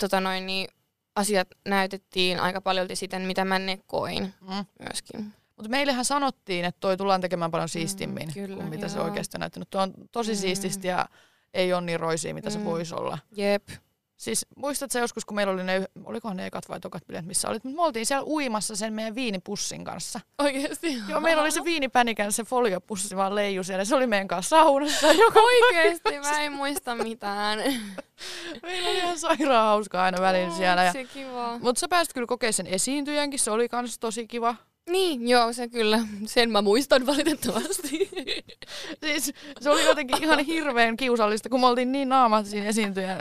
tota 0.00 0.20
noin, 0.20 0.46
niin, 0.46 0.68
asiat 1.16 1.48
näytettiin 1.68 2.40
aika 2.40 2.60
paljon 2.60 2.88
siten, 2.94 3.22
mitä 3.22 3.44
mä 3.44 3.58
ne 3.58 3.80
koin 3.86 4.34
mm. 4.40 4.64
myöskin. 4.78 5.32
Mutta 5.60 5.70
meillähän 5.70 6.04
sanottiin, 6.04 6.64
että 6.64 6.80
toi 6.80 6.96
tullaan 6.96 7.20
tekemään 7.20 7.50
paljon 7.50 7.68
siistimmin 7.68 8.26
mm, 8.26 8.34
kyllä, 8.34 8.56
kuin 8.56 8.68
mitä 8.68 8.86
joo. 8.86 8.88
se 8.88 9.00
oikeasti 9.00 9.36
on 9.36 9.40
näyttänyt. 9.40 9.70
Tuo 9.70 9.80
on 9.80 9.94
tosi 10.12 10.32
mm. 10.32 10.38
siististi 10.38 10.88
ja 10.88 11.06
ei 11.54 11.72
ole 11.72 11.80
niin 11.80 12.00
roisia, 12.00 12.34
mitä 12.34 12.48
mm. 12.48 12.52
se 12.52 12.64
voisi 12.64 12.94
olla. 12.94 13.18
Jep. 13.36 13.68
Siis 14.16 14.46
muistatko 14.56 14.98
joskus, 14.98 15.24
kun 15.24 15.34
meillä 15.34 15.52
oli 15.52 15.64
ne, 15.64 15.84
olikohan 16.04 16.36
ne 16.36 16.46
ekat 16.46 16.68
vai 16.68 16.80
tokat 16.80 17.06
bileet, 17.06 17.26
missä 17.26 17.48
olit, 17.48 17.64
me 17.64 17.82
oltiin 17.82 18.06
siellä 18.06 18.24
uimassa 18.24 18.76
sen 18.76 18.92
meidän 18.92 19.14
viinipussin 19.14 19.84
kanssa. 19.84 20.20
Oikeesti? 20.38 20.98
Joo, 21.08 21.20
meillä 21.20 21.42
oli 21.42 21.50
se 21.50 21.64
viinipänikän, 21.64 22.32
se 22.32 22.44
foliopussi 22.44 23.16
vaan 23.16 23.34
leiju 23.34 23.64
siellä, 23.64 23.84
se 23.84 23.94
oli 23.94 24.06
meidän 24.06 24.28
kanssa 24.28 24.56
saunassa. 24.56 25.12
Joka 25.24 25.40
Oikeesti, 25.40 26.20
mä 26.20 26.40
en 26.40 26.52
muista 26.52 26.94
mitään. 26.94 27.58
meillä 28.62 28.88
oli 28.88 28.98
ihan 28.98 29.18
sairaan 29.18 29.66
hauskaa 29.66 30.04
aina 30.04 30.46
oh, 30.48 30.56
siellä. 30.56 30.84
Ja... 30.84 30.92
Se 30.92 31.04
kiva. 31.04 31.58
Mutta 31.58 31.80
sä 31.80 31.88
pääsit 31.88 32.14
kyllä 32.14 32.26
kokea 32.26 32.52
sen 32.52 32.66
esiintyjänkin, 32.66 33.38
se 33.38 33.50
oli 33.50 33.68
kans 33.68 33.98
tosi 33.98 34.26
kiva. 34.26 34.56
Niin, 34.90 35.28
joo, 35.28 35.52
se 35.52 35.68
kyllä. 35.68 36.00
Sen 36.26 36.50
mä 36.50 36.62
muistan 36.62 37.06
valitettavasti. 37.06 38.10
siis 39.04 39.32
se 39.60 39.70
oli 39.70 39.84
jotenkin 39.84 40.22
ihan 40.24 40.38
hirveän 40.38 40.96
kiusallista, 40.96 41.48
kun 41.48 41.60
me 41.60 41.66
oltiin 41.66 41.92
niin 41.92 42.08
naamat 42.08 42.46
siinä 42.46 42.66
esiintyjän 42.66 43.20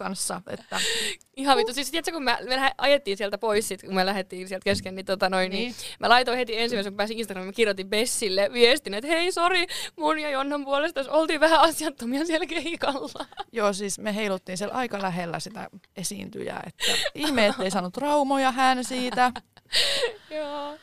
kanssa. 0.00 0.42
Että... 0.46 0.80
Ihan 1.36 1.56
vittu. 1.56 1.74
Siis 1.74 1.90
tiedätkö, 1.90 2.12
kun 2.12 2.22
me, 2.22 2.38
me 2.48 2.72
ajettiin 2.78 3.16
sieltä 3.16 3.38
pois, 3.38 3.68
sit, 3.68 3.82
kun 3.82 3.94
me 3.94 4.06
lähdettiin 4.06 4.48
sieltä 4.48 4.64
kesken, 4.64 4.94
niin, 4.94 5.06
tota 5.06 5.28
noin, 5.28 5.50
niin. 5.50 5.62
niin 5.62 5.74
mä 6.00 6.08
laitoin 6.08 6.38
heti 6.38 6.58
ensimmäisen, 6.58 6.92
kun 6.92 6.96
pääsin 6.96 7.18
Instagramiin, 7.18 7.48
mä 7.48 7.52
kirjoitin 7.52 7.88
Bessille 7.88 8.50
viestin, 8.52 8.94
että 8.94 9.08
hei, 9.08 9.32
sori, 9.32 9.66
mun 9.96 10.18
ja 10.18 10.30
Jonnan 10.30 10.64
puolesta 10.64 11.04
oltiin 11.08 11.40
vähän 11.40 11.60
asiattomia 11.60 12.26
siellä 12.26 12.46
keikalla. 12.46 13.26
Joo, 13.52 13.72
siis 13.72 13.98
me 13.98 14.14
heiluttiin 14.14 14.58
siellä 14.58 14.74
aika 14.74 15.02
lähellä 15.02 15.40
sitä 15.40 15.68
esiintyjää, 15.96 16.62
että 16.66 16.84
ihme, 17.14 17.46
ettei 17.46 17.70
saanut 17.70 17.94
traumoja 17.94 18.52
hän 18.52 18.84
siitä. 18.84 19.32
Joo. 20.30 20.78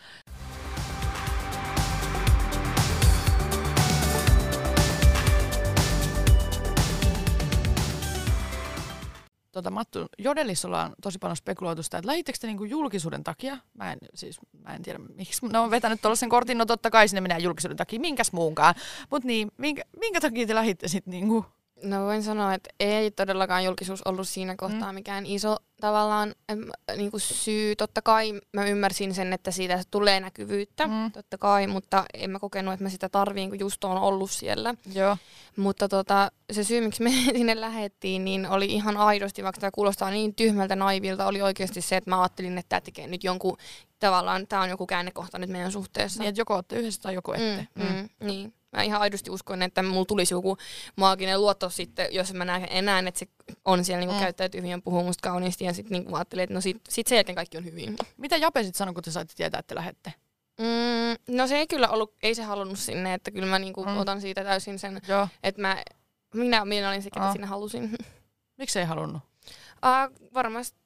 Tota, 9.52 9.72
Mattu, 9.72 10.06
Jodelissa 10.18 10.68
ollaan 10.68 10.96
tosi 11.02 11.20
paljon 11.20 11.36
spekuloitu 11.38 11.84
sitä, 11.84 11.98
että 11.98 12.08
lähittekö 12.08 12.38
te 12.42 12.48
niinku 12.48 12.64
julkisuuden 12.64 13.24
takia? 13.24 13.58
Mä 13.74 13.92
en, 13.92 14.00
siis, 14.14 14.40
mä 14.64 14.76
en 14.76 14.84
tiedä, 14.84 15.00
miksi 15.00 15.48
ne 15.48 15.60
on 15.60 15.72
vetänyt 15.72 16.02
tuollaisen 16.02 16.30
kortin, 16.30 16.58
no 16.58 16.66
totta 16.66 16.90
kai 16.90 17.08
sinne 17.08 17.22
menee 17.22 17.40
julkisuuden 17.40 17.78
takia, 17.78 18.00
minkäs 18.00 18.32
muunkaan. 18.32 18.76
Mutta 19.12 19.28
niin, 19.28 19.52
minkä, 19.58 19.84
minkä 20.00 20.22
takia 20.22 20.48
te 20.48 20.56
lähditte 20.56 20.88
sitten 20.88 21.12
niinku 21.12 21.46
No 21.84 22.06
voin 22.06 22.24
sanoa, 22.24 22.54
että 22.54 22.70
ei 22.80 23.12
todellakaan 23.12 23.64
julkisuus 23.64 24.02
ollut 24.02 24.28
siinä 24.28 24.56
kohtaa 24.56 24.92
mm. 24.92 24.96
mikään 24.96 25.26
iso 25.26 25.58
tavallaan 25.82 26.36
niin 26.98 27.12
kuin 27.12 27.22
syy. 27.22 27.76
Totta 27.76 28.02
kai 28.02 28.34
mä 28.54 28.66
ymmärsin 28.66 29.14
sen, 29.14 29.34
että 29.34 29.52
siitä 29.52 29.82
tulee 29.92 30.20
näkyvyyttä, 30.20 30.88
mm. 30.88 31.12
totta 31.12 31.38
kai, 31.38 31.68
mutta 31.68 32.06
en 32.14 32.30
mä 32.30 32.40
kokenut, 32.40 32.74
että 32.74 32.84
mä 32.84 32.90
sitä 32.90 33.10
tarviin, 33.10 33.50
kun 33.50 33.60
just 33.60 33.84
on 33.84 33.98
ollut 33.98 34.32
siellä. 34.32 34.76
Joo. 34.94 35.18
Mutta 35.58 35.90
tota, 35.90 36.32
se 36.52 36.64
syy, 36.64 36.82
miksi 36.82 37.04
me 37.04 37.10
sinne 37.38 37.62
lähettiin, 37.62 38.26
niin 38.26 38.50
oli 38.50 38.66
ihan 38.66 38.98
aidosti, 38.98 39.44
vaikka 39.44 39.62
tämä 39.62 39.72
kuulostaa 39.72 40.12
niin 40.12 40.36
tyhmältä 40.36 40.76
naivilta, 40.76 41.28
oli 41.28 41.42
oikeasti 41.42 41.82
se, 41.82 41.98
että 41.98 42.10
mä 42.10 42.22
ajattelin, 42.22 42.58
että 42.58 42.70
tämä 42.70 42.82
tekee 42.82 43.08
nyt 43.08 43.24
jonkun, 43.24 43.58
tavallaan 44.00 44.48
tämä 44.48 44.62
on 44.62 44.70
joku 44.70 44.88
käännekohta 44.88 45.38
nyt 45.38 45.50
meidän 45.50 45.72
suhteessa. 45.72 46.20
Niin, 46.20 46.30
että 46.30 46.42
joko 46.42 46.56
olette 46.56 46.80
yhdessä 46.80 47.02
tai 47.02 47.14
joku 47.14 47.32
ette. 47.32 47.68
Mm, 47.76 47.84
mm. 47.84 47.90
Mm, 47.90 48.10
niin. 48.28 48.54
Mä 48.78 48.84
ihan 48.84 49.02
aidosti 49.02 49.30
uskon, 49.30 49.62
että 49.62 49.84
mulla 49.84 50.06
tulisi 50.06 50.34
joku 50.34 50.58
maaginen 50.96 51.42
luotto 51.42 51.70
sitten, 51.70 52.08
jos 52.12 52.34
mä 52.34 52.46
näen 52.46 52.68
enää, 52.70 53.00
että 53.00 53.20
se 53.20 53.28
on 53.66 53.86
siellä 53.86 54.00
niinku 54.00 54.16
mm. 54.16 54.20
käyttäytyy 54.20 54.58
hyvin 54.58 54.72
ja 54.72 54.80
puhuu 54.84 55.04
musta 55.04 55.30
kauniisti 55.30 55.66
ja 55.66 55.74
sitten 55.74 55.92
niinku 55.92 56.16
ajattelee, 56.16 56.44
että 56.44 56.54
no 56.54 56.62
sit, 56.62 56.82
sit 56.90 57.08
sen 57.08 57.16
jälkeen 57.16 57.36
kaikki 57.36 57.58
on 57.58 57.66
hyvin. 57.66 57.96
Mitä 58.18 58.38
Jape 58.38 58.64
sitten 58.64 58.78
sanoi, 58.78 58.94
kun 58.94 59.04
te 59.04 59.12
saitte 59.12 59.34
tietää, 59.36 59.60
että 59.60 59.76
lähette? 59.76 60.14
Mm, 60.60 61.36
no 61.36 61.48
se 61.48 61.58
ei 61.58 61.68
kyllä 61.68 61.90
ollut, 61.90 62.14
ei 62.24 62.36
se 62.36 62.44
halunnut 62.44 62.80
sinne, 62.80 63.14
että 63.14 63.32
kyllä 63.32 63.48
mä 63.48 63.60
niinku 63.60 63.86
mm. 63.86 63.98
otan 63.98 64.22
siitä 64.22 64.44
täysin 64.44 64.80
sen, 64.80 65.02
Joo. 65.08 65.28
että 65.44 65.62
mä, 65.62 65.84
minä, 66.34 66.66
minä 66.66 66.90
olin 66.90 67.04
se, 67.04 67.10
ketä 67.14 67.32
sinne 67.32 67.48
halusin. 67.48 67.96
Miksi 68.58 68.80
ei 68.80 68.86
halunnut? 68.86 69.22
Uh, 69.72 70.32
varmasti 70.34 70.78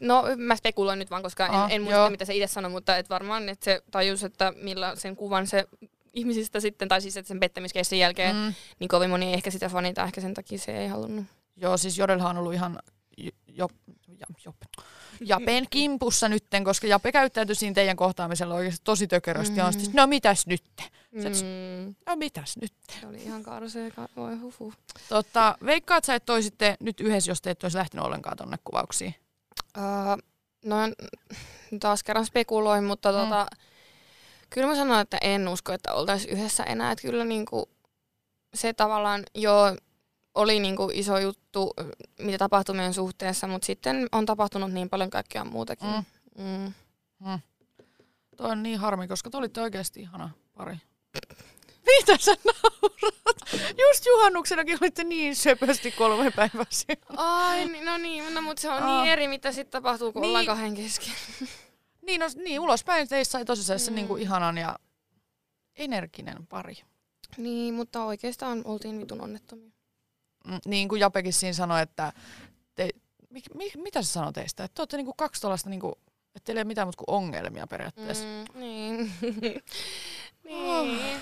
No 0.00 0.24
mä 0.36 0.56
spekuloin 0.56 0.98
nyt 0.98 1.10
vaan, 1.10 1.22
koska 1.22 1.46
en, 1.46 1.70
en 1.70 1.82
muista 1.82 2.00
joo. 2.00 2.10
mitä 2.10 2.24
se 2.24 2.34
itse 2.34 2.46
sanoi, 2.46 2.70
mutta 2.70 2.96
et 2.96 3.10
varmaan 3.10 3.48
että 3.48 3.64
se 3.64 3.82
tajus, 3.90 4.24
että 4.24 4.52
millä 4.56 4.96
sen 4.96 5.16
kuvan 5.16 5.46
se 5.46 5.64
ihmisistä 6.14 6.60
sitten, 6.60 6.88
tai 6.88 7.00
siis 7.00 7.16
että 7.16 7.28
sen 7.28 7.40
pettämiskeissin 7.40 7.98
jälkeen, 7.98 8.36
mm. 8.36 8.54
niin 8.78 8.88
kovin 8.88 9.10
moni 9.10 9.26
ei 9.26 9.34
ehkä 9.34 9.50
sitä 9.50 9.68
fanita, 9.68 10.04
ehkä 10.04 10.20
sen 10.20 10.34
takia 10.34 10.58
se 10.58 10.78
ei 10.78 10.88
halunnut. 10.88 11.24
Joo, 11.56 11.76
siis 11.76 11.98
Jodelhan 11.98 12.30
on 12.30 12.38
ollut 12.38 12.54
ihan 12.54 12.78
jo, 13.18 13.30
jo, 13.48 13.68
jo, 14.44 14.54
Japen 15.20 15.66
kimpussa 15.70 16.28
nytten, 16.28 16.64
koska 16.64 16.86
Jape 16.86 17.12
käyttäytyi 17.12 17.54
siinä 17.54 17.74
teidän 17.74 17.96
kohtaamisella 17.96 18.54
oikeasti 18.54 18.80
tosi 18.84 19.06
tökerösti. 19.06 19.52
Mm. 19.52 19.58
Ja 19.58 19.72
siis, 19.72 19.92
no 19.92 20.06
mitäs 20.06 20.46
nyt? 20.46 20.62
Mm. 21.12 21.94
No 22.06 22.16
mitäs 22.16 22.56
nyt? 22.56 22.72
Se 23.00 23.06
oli 23.06 23.22
ihan 23.22 23.42
karsea, 23.42 23.90
voi 24.16 24.36
hufu. 24.36 24.72
Totta, 25.08 25.58
veikkaat 25.64 26.04
sä, 26.04 26.14
että 26.14 26.26
toisitte 26.26 26.76
nyt 26.80 27.00
yhdessä, 27.00 27.30
jos 27.30 27.42
te 27.42 27.50
ette 27.50 27.66
olisi 27.66 27.78
lähtenyt 27.78 28.06
ollenkaan 28.06 28.36
tonne 28.36 28.56
kuvauksiin? 28.64 29.14
Uh, 29.78 30.22
no 30.64 30.76
taas 31.80 32.02
kerran 32.02 32.26
spekuloin, 32.26 32.84
mutta 32.84 33.12
mm. 33.12 33.18
tota, 33.18 33.46
Kyllä 34.54 34.66
mä 34.66 34.74
sanon, 34.76 35.00
että 35.00 35.18
en 35.20 35.48
usko, 35.48 35.72
että 35.72 35.92
oltaisiin 35.92 36.32
yhdessä 36.38 36.62
enää. 36.64 36.92
Että 36.92 37.02
kyllä 37.02 37.24
niinku 37.24 37.68
se 38.54 38.72
tavallaan 38.72 39.22
jo 39.34 39.76
oli 40.34 40.60
niinku 40.60 40.90
iso 40.92 41.18
juttu, 41.18 41.74
mitä 42.18 42.38
tapahtui 42.38 42.74
meidän 42.74 42.94
suhteessa, 42.94 43.46
mutta 43.46 43.66
sitten 43.66 44.08
on 44.12 44.26
tapahtunut 44.26 44.72
niin 44.72 44.90
paljon 44.90 45.10
kaikkea 45.10 45.44
muutakin. 45.44 45.88
Mm. 45.88 46.04
Mm. 46.44 46.72
Mm. 47.20 47.38
Tuo 48.36 48.48
on 48.48 48.62
niin 48.62 48.78
harmi, 48.78 49.08
koska 49.08 49.30
te 49.30 49.36
olitte 49.36 49.60
oikeasti 49.60 50.00
ihana 50.00 50.30
pari. 50.54 50.76
Mitä 51.86 52.18
sä 52.24 52.34
naurat? 52.44 53.52
Just 53.80 54.06
juhannuksenakin 54.06 54.78
olitte 54.80 55.04
niin 55.04 55.36
söpösti 55.36 55.90
kolme 55.92 56.30
päivää 56.30 56.66
siellä. 56.70 57.04
Ai, 57.16 57.84
no 57.84 57.98
niin, 57.98 58.34
no, 58.34 58.42
mutta 58.42 58.60
se 58.62 58.70
on 58.70 58.82
Aa. 58.82 59.02
niin 59.02 59.12
eri, 59.12 59.28
mitä 59.28 59.52
sitten 59.52 59.82
tapahtuu, 59.82 60.12
kun 60.12 60.22
Niin. 60.22 60.28
ollaan 60.28 60.46
kahden 60.46 60.74
kesken. 60.74 61.12
Niin, 62.06 62.20
no, 62.20 62.26
niin 62.36 62.60
ulospäin 62.60 63.08
teistä 63.08 63.32
sai 63.32 63.44
tosissaan 63.44 63.78
se 63.80 63.90
Mm. 63.90 63.94
niinku 63.94 64.16
ihanan 64.16 64.58
ja 64.58 64.78
energinen 65.76 66.46
pari. 66.46 66.76
Niin, 67.36 67.74
mutta 67.74 68.04
oikeastaan 68.04 68.62
oltiin 68.64 69.00
vitun 69.00 69.20
onnettomia. 69.20 69.70
Mm, 70.46 70.58
Niin 70.66 70.88
kuin 70.88 71.00
Japekin 71.00 71.32
siinä 71.32 71.52
sanoi, 71.52 71.82
että 71.82 72.12
te, 72.74 72.88
mi, 73.30 73.40
mi, 73.54 73.70
mitä 73.76 74.02
se 74.02 74.08
sanoi 74.12 74.32
teistä? 74.32 74.64
Että 74.64 74.74
te 74.74 74.82
olette 74.82 74.96
niinku 74.96 75.14
kaksi 75.16 75.40
tuollaista, 75.40 75.70
niinku, 75.70 75.92
että 76.34 76.44
teillä 76.44 76.58
ei 76.58 76.62
ole 76.62 76.68
mitään 76.68 76.86
muuta 76.86 77.04
kuin 77.04 77.16
ongelmia 77.16 77.66
periaatteessa. 77.66 78.24
Mm. 78.24 78.60
Mm, 78.60 79.10
niin. 79.40 79.62
Oh. 80.50 80.86
niin. 80.86 81.20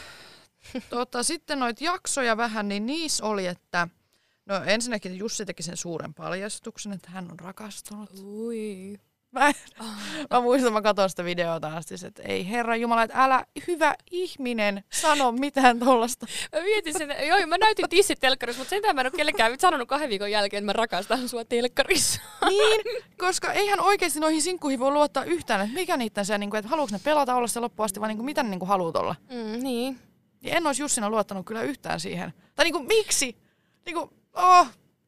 Tota, 0.90 1.22
sitten 1.22 1.58
noita 1.58 1.84
jaksoja 1.84 2.36
vähän, 2.36 2.68
niin 2.68 2.86
niissä 2.86 3.24
oli, 3.24 3.46
että 3.46 3.88
no 4.46 4.54
ensinnäkin 4.64 5.18
Jussi 5.18 5.44
teki 5.46 5.62
sen 5.62 5.76
suuren 5.76 6.14
paljastuksen, 6.14 6.92
että 6.92 7.10
hän 7.10 7.30
on 7.30 7.40
rakastunut. 7.40 8.10
Ui. 8.24 9.00
Mä, 9.32 9.52
mä 10.30 10.40
muistan, 10.40 10.72
mä 10.72 10.82
katsoin 10.82 11.10
sitä 11.10 11.24
videota 11.24 11.76
asti, 11.76 11.94
että 12.06 12.22
ei 12.22 12.50
herra 12.50 12.76
Jumala, 12.76 13.02
että 13.02 13.24
älä 13.24 13.44
hyvä 13.66 13.94
ihminen 14.10 14.84
sano 14.92 15.32
mitään 15.32 15.78
tollasta. 15.78 16.26
Mä 16.56 16.62
mietin 16.62 16.98
sen, 16.98 17.14
joo, 17.28 17.46
mä 17.46 17.58
näytin 17.58 17.88
tissit 17.88 18.20
telkkarissa, 18.20 18.60
mutta 18.60 18.70
sentään 18.70 18.94
mä 18.94 19.00
en 19.00 19.06
ole 19.06 19.16
kellekään 19.16 19.60
sanonut 19.60 19.88
kahden 19.88 20.08
viikon 20.08 20.30
jälkeen, 20.30 20.58
että 20.58 20.66
mä 20.66 20.72
rakastan 20.72 21.28
sua 21.28 21.44
telkkarissa. 21.44 22.20
Niin, 22.48 22.80
koska 23.18 23.52
eihän 23.52 23.80
oikeasti 23.80 24.20
noihin 24.20 24.42
sinkkuihin 24.42 24.80
voi 24.80 24.90
luottaa 24.90 25.24
yhtään, 25.24 25.60
että 25.60 25.74
mikä 25.74 25.96
niitä 25.96 26.24
se, 26.24 26.38
niin 26.38 26.50
kuin, 26.50 26.58
että 26.58 26.68
haluuks 26.68 26.92
ne 26.92 27.00
pelata 27.04 27.34
olla 27.34 27.46
se 27.48 27.60
loppuun 27.60 27.84
asti 27.84 28.00
vai 28.00 28.08
niin 28.08 28.18
kuin, 28.18 28.26
mitä 28.26 28.42
ne 28.42 28.48
niin 28.48 28.58
kuin 28.58 28.68
haluut 28.68 28.96
olla. 28.96 29.14
Mm, 29.30 29.62
niin. 29.62 29.98
Niin 30.42 30.56
en 30.56 30.66
olisi 30.66 30.82
Jussina 30.82 31.10
luottanut 31.10 31.46
kyllä 31.46 31.62
yhtään 31.62 32.00
siihen. 32.00 32.32
Tai 32.54 32.64
niin 32.64 32.72
kuin, 32.72 32.86
miksi? 32.86 33.36
Niin 33.86 33.94
kuin, 33.94 34.10
oh, 34.32 34.66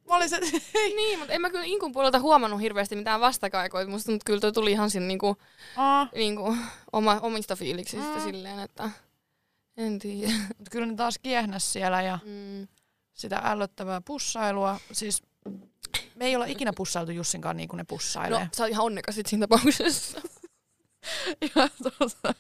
mä 0.09 0.17
olin 0.17 0.29
se, 0.29 0.41
Niin, 0.97 1.19
mutta 1.19 1.35
en 1.35 1.41
mä 1.41 1.51
kyllä 1.51 1.65
Inkun 1.65 1.93
puolelta 1.93 2.21
huomannut 2.21 2.61
hirveästi 2.61 2.97
mitään 2.97 3.21
vastakaikoja. 3.21 3.87
Musta 3.87 4.13
nyt 4.13 4.25
kyllä 4.25 4.41
toi 4.41 4.53
tuli 4.53 4.73
ihan 4.73 4.91
siinä 4.91 5.07
niinku, 5.07 5.27
oh. 5.29 6.09
niinku 6.15 6.57
oma, 6.93 7.19
omista 7.23 7.57
fiiliksistä 7.57 8.15
Mm. 8.17 8.21
silleen, 8.23 8.59
että 8.59 8.91
en 9.77 9.99
tiedä. 9.99 10.33
Mutta 10.59 10.71
kyllä 10.71 10.87
ne 10.87 10.95
taas 10.95 11.19
kiehnäs 11.23 11.73
siellä 11.73 12.03
ja 12.03 12.19
Mm. 12.25 12.69
sitä 13.13 13.41
ällöttävää 13.45 14.01
pussailua. 14.01 14.81
Siis 14.93 15.23
me 16.15 16.25
ei 16.27 16.37
olla 16.37 16.45
ikinä 16.47 16.73
pussailtu 16.77 17.13
Jussinkaan 17.13 17.57
niin 17.57 17.69
kuin 17.69 17.79
ne 17.79 17.85
pussailee. 17.85 18.41
No, 18.41 18.47
sä 18.53 18.63
oot 18.65 18.71
ihan 18.71 18.85
onnekas 18.85 19.15
sit 19.15 19.27
siinä 19.27 19.47
tapauksessa. 19.47 20.21
Ja 21.41 21.69
tuota, 21.83 22.35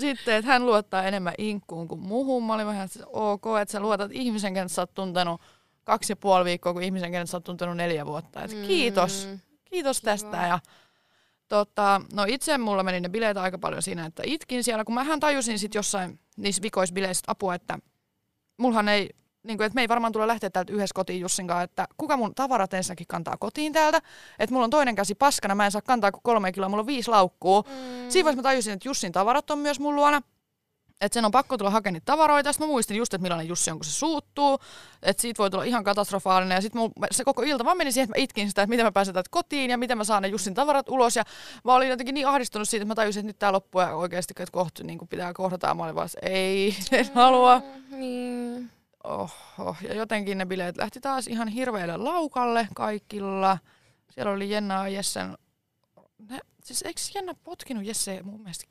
sitten, 0.00 0.34
että 0.34 0.50
hän 0.52 0.66
luottaa 0.66 1.02
enemmän 1.04 1.34
inkkuun 1.38 1.88
kuin 1.88 2.00
muuhun. 2.00 2.44
Mä 2.44 2.54
olin 2.54 2.66
vähän, 2.66 2.84
että 2.84 3.06
ok, 3.06 3.44
että 3.62 3.72
sä 3.72 3.80
luotat 3.80 4.10
ihmisen, 4.12 4.54
kenet 4.54 4.72
sä 4.72 4.82
oot 4.82 4.94
tuntenut 4.94 5.40
kaksi 5.90 6.12
ja 6.12 6.16
puoli 6.16 6.44
viikkoa, 6.44 6.72
kuin 6.72 6.84
ihmisen, 6.84 7.12
kenet 7.12 7.30
sä 7.30 7.36
oot 7.36 7.44
tuntenut 7.44 7.76
neljä 7.76 8.06
vuotta. 8.06 8.42
Et 8.42 8.50
kiitos, 8.66 9.26
Mm. 9.30 9.40
kiitos 9.64 10.00
Kiva. 10.00 10.10
tästä. 10.12 10.36
Ja, 10.46 10.58
tota, 11.48 12.00
no 12.12 12.24
itse 12.28 12.58
mulla 12.58 12.82
meni 12.82 13.00
ne 13.00 13.08
bileet 13.08 13.36
aika 13.36 13.58
paljon 13.58 13.82
siinä, 13.82 14.06
että 14.06 14.22
itkin 14.26 14.64
siellä, 14.64 14.84
kun 14.84 14.94
mähän 14.94 15.20
tajusin 15.20 15.58
sitten 15.58 15.78
jossain 15.78 16.20
niissä 16.36 16.62
vikoisbileissä 16.62 17.24
apua, 17.26 17.54
että 17.54 17.78
mullahan 18.58 18.88
ei, 18.88 19.10
niin 19.42 19.56
kuin, 19.58 19.66
että 19.66 19.74
me 19.74 19.80
ei 19.80 19.88
varmaan 19.88 20.12
tule 20.12 20.26
lähteä 20.26 20.50
täältä 20.50 20.72
yhdessä 20.72 20.94
kotiin 20.94 21.20
Jussinkaan, 21.20 21.64
että 21.64 21.86
kuka 21.96 22.16
mun 22.16 22.34
tavarat 22.34 22.74
ensinnäkin 22.74 23.06
kantaa 23.06 23.36
kotiin 23.36 23.72
täältä, 23.72 24.02
että 24.38 24.52
mulla 24.54 24.64
on 24.64 24.70
toinen 24.70 24.94
käsi 24.94 25.14
paskana, 25.14 25.54
mä 25.54 25.64
en 25.64 25.70
saa 25.70 25.82
kantaa 25.82 26.12
kuin 26.12 26.22
kolme 26.22 26.52
kiloa, 26.52 26.68
mulla 26.68 26.80
on 26.80 26.86
viisi 26.86 27.10
laukkuu, 27.10 27.62
Mm. 27.62 28.10
Siinä 28.10 28.24
vaiheessa 28.24 28.36
mä 28.36 28.42
tajusin, 28.42 28.72
että 28.72 28.88
Jussin 28.88 29.12
tavarat 29.12 29.50
on 29.50 29.58
myös 29.58 29.80
mun 29.80 29.96
luona. 29.96 30.22
Että 31.00 31.14
sen 31.14 31.24
on 31.24 31.30
pakko 31.30 31.58
tulla 31.58 31.70
hakemaan 31.70 31.92
niitä 31.92 32.04
tavaroita. 32.04 32.52
Sitten 32.52 32.68
mä 32.68 32.72
muistin 32.72 32.96
just, 32.96 33.14
että 33.14 33.22
millainen 33.22 33.48
Jussi 33.48 33.70
on, 33.70 33.78
kun 33.78 33.84
se 33.84 33.90
suuttuu. 33.90 34.58
Että 35.02 35.20
siitä 35.20 35.38
voi 35.38 35.50
tulla 35.50 35.64
ihan 35.64 35.84
katastrofaalinen. 35.84 36.54
Ja 36.56 36.60
sitten 36.60 36.82
se 37.10 37.24
koko 37.24 37.42
ilta 37.42 37.64
vaan 37.64 37.76
meni 37.76 37.92
siihen, 37.92 38.04
että 38.04 38.18
mä 38.18 38.22
itkin 38.22 38.48
sitä, 38.48 38.62
että 38.62 38.70
miten 38.70 38.86
mä 38.86 38.92
pääsen 38.92 39.14
täältä 39.14 39.28
kotiin 39.30 39.70
ja 39.70 39.78
miten 39.78 39.98
mä 39.98 40.04
saan 40.04 40.22
ne 40.22 40.28
Jussin 40.28 40.54
tavarat 40.54 40.88
ulos. 40.88 41.16
Ja 41.16 41.24
mä 41.64 41.74
olin 41.74 41.88
jotenkin 41.88 42.14
niin 42.14 42.28
ahdistunut 42.28 42.68
siitä, 42.68 42.82
että 42.82 42.90
mä 42.90 42.94
tajusin, 42.94 43.20
että 43.20 43.26
nyt 43.26 43.38
tää 43.38 43.52
loppuu 43.52 43.80
ja 43.80 43.94
oikeasti, 43.94 44.34
että 44.38 44.52
kohta 44.52 44.84
niin 44.84 45.08
pitää 45.10 45.32
kohdata. 45.32 45.66
Ja 45.66 45.74
mä 45.74 45.84
olin 45.84 45.94
vaan, 45.94 46.08
ei, 46.22 46.76
en 46.92 47.10
halua. 47.14 47.62
Niin. 47.90 48.70
Oho. 49.04 49.76
Ja 49.82 49.94
jotenkin 49.94 50.38
ne 50.38 50.46
bileet 50.46 50.76
lähti 50.76 51.00
taas 51.00 51.26
ihan 51.26 51.48
hirveälle 51.48 51.96
laukalle 51.96 52.68
kaikilla. 52.74 53.58
Siellä 54.10 54.32
oli 54.32 54.50
Jenna 54.50 54.74
ja 54.74 54.88
Jessen. 54.88 55.38
Ne, 56.30 56.40
siis 56.64 56.82
eikö 56.82 57.00
Jenna 57.14 57.34
potkinut 57.44 57.84
Jesse 57.84 58.22
mun 58.22 58.40
mielestä 58.40 58.64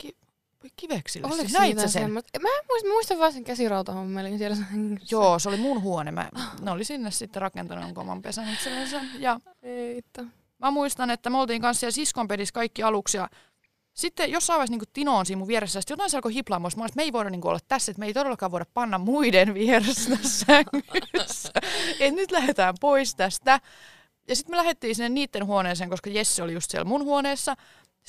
ki- 0.61 0.69
kiveksille? 0.75 1.27
Oliko 1.27 1.41
Siis 1.41 1.53
näit 1.53 1.75
sä 1.79 1.87
sen? 1.87 2.01
semmoista? 2.01 2.39
Mä 2.39 2.49
en 2.49 2.65
muista, 2.69 2.87
mä 2.87 2.93
muistan 2.93 3.19
vaan 3.19 3.33
sen 3.33 3.43
käsirautahommelin 3.43 4.37
siellä. 4.37 4.57
Joo, 5.11 5.39
se 5.39 5.49
oli 5.49 5.57
mun 5.57 5.81
huone. 5.81 6.11
Mä, 6.11 6.29
ne 6.61 6.71
oli 6.71 6.83
sinne 6.83 7.11
sitten 7.11 7.41
rakentanut 7.41 7.83
jonkun 7.83 8.01
oman 8.01 8.21
pesän 8.21 8.53
itsellensä. 8.53 9.01
Ja 9.19 9.39
Eitä. 9.63 10.23
mä 10.59 10.71
muistan, 10.71 11.09
että 11.09 11.29
me 11.29 11.37
oltiin 11.37 11.61
kanssa 11.61 11.79
siellä 11.79 11.95
siskonpedissä 11.95 12.53
kaikki 12.53 12.83
aluksi 12.83 13.17
ja 13.17 13.29
sitten 13.93 14.31
jossain 14.31 14.57
vaiheessa 14.57 14.77
niin 14.77 14.89
Tino 14.93 15.17
on 15.17 15.25
siinä 15.25 15.37
mun 15.37 15.47
vieressä, 15.47 15.81
sitten 15.81 15.93
jotain 15.93 16.09
se 16.09 16.17
alkoi 16.17 16.33
hiplaamaan. 16.33 16.71
Mä 16.75 16.81
olin, 16.83 16.89
että 16.89 16.97
me 16.97 17.03
ei 17.03 17.13
voida 17.13 17.29
niin 17.29 17.47
olla 17.47 17.59
tässä, 17.67 17.91
että 17.91 17.99
me 17.99 18.05
ei 18.05 18.13
todellakaan 18.13 18.51
voida 18.51 18.65
panna 18.73 18.97
muiden 18.97 19.53
vieressä 19.53 20.17
sängyssä. 20.45 21.51
Et 21.99 22.13
nyt 22.15 22.31
lähdetään 22.31 22.75
pois 22.81 23.15
tästä. 23.15 23.59
Ja 24.27 24.35
sitten 24.35 24.53
me 24.53 24.57
lähdettiin 24.57 24.95
sinne 24.95 25.09
niiden 25.09 25.45
huoneeseen, 25.45 25.89
koska 25.89 26.09
Jesse 26.09 26.43
oli 26.43 26.53
just 26.53 26.71
siellä 26.71 26.85
mun 26.89 27.03
huoneessa. 27.03 27.55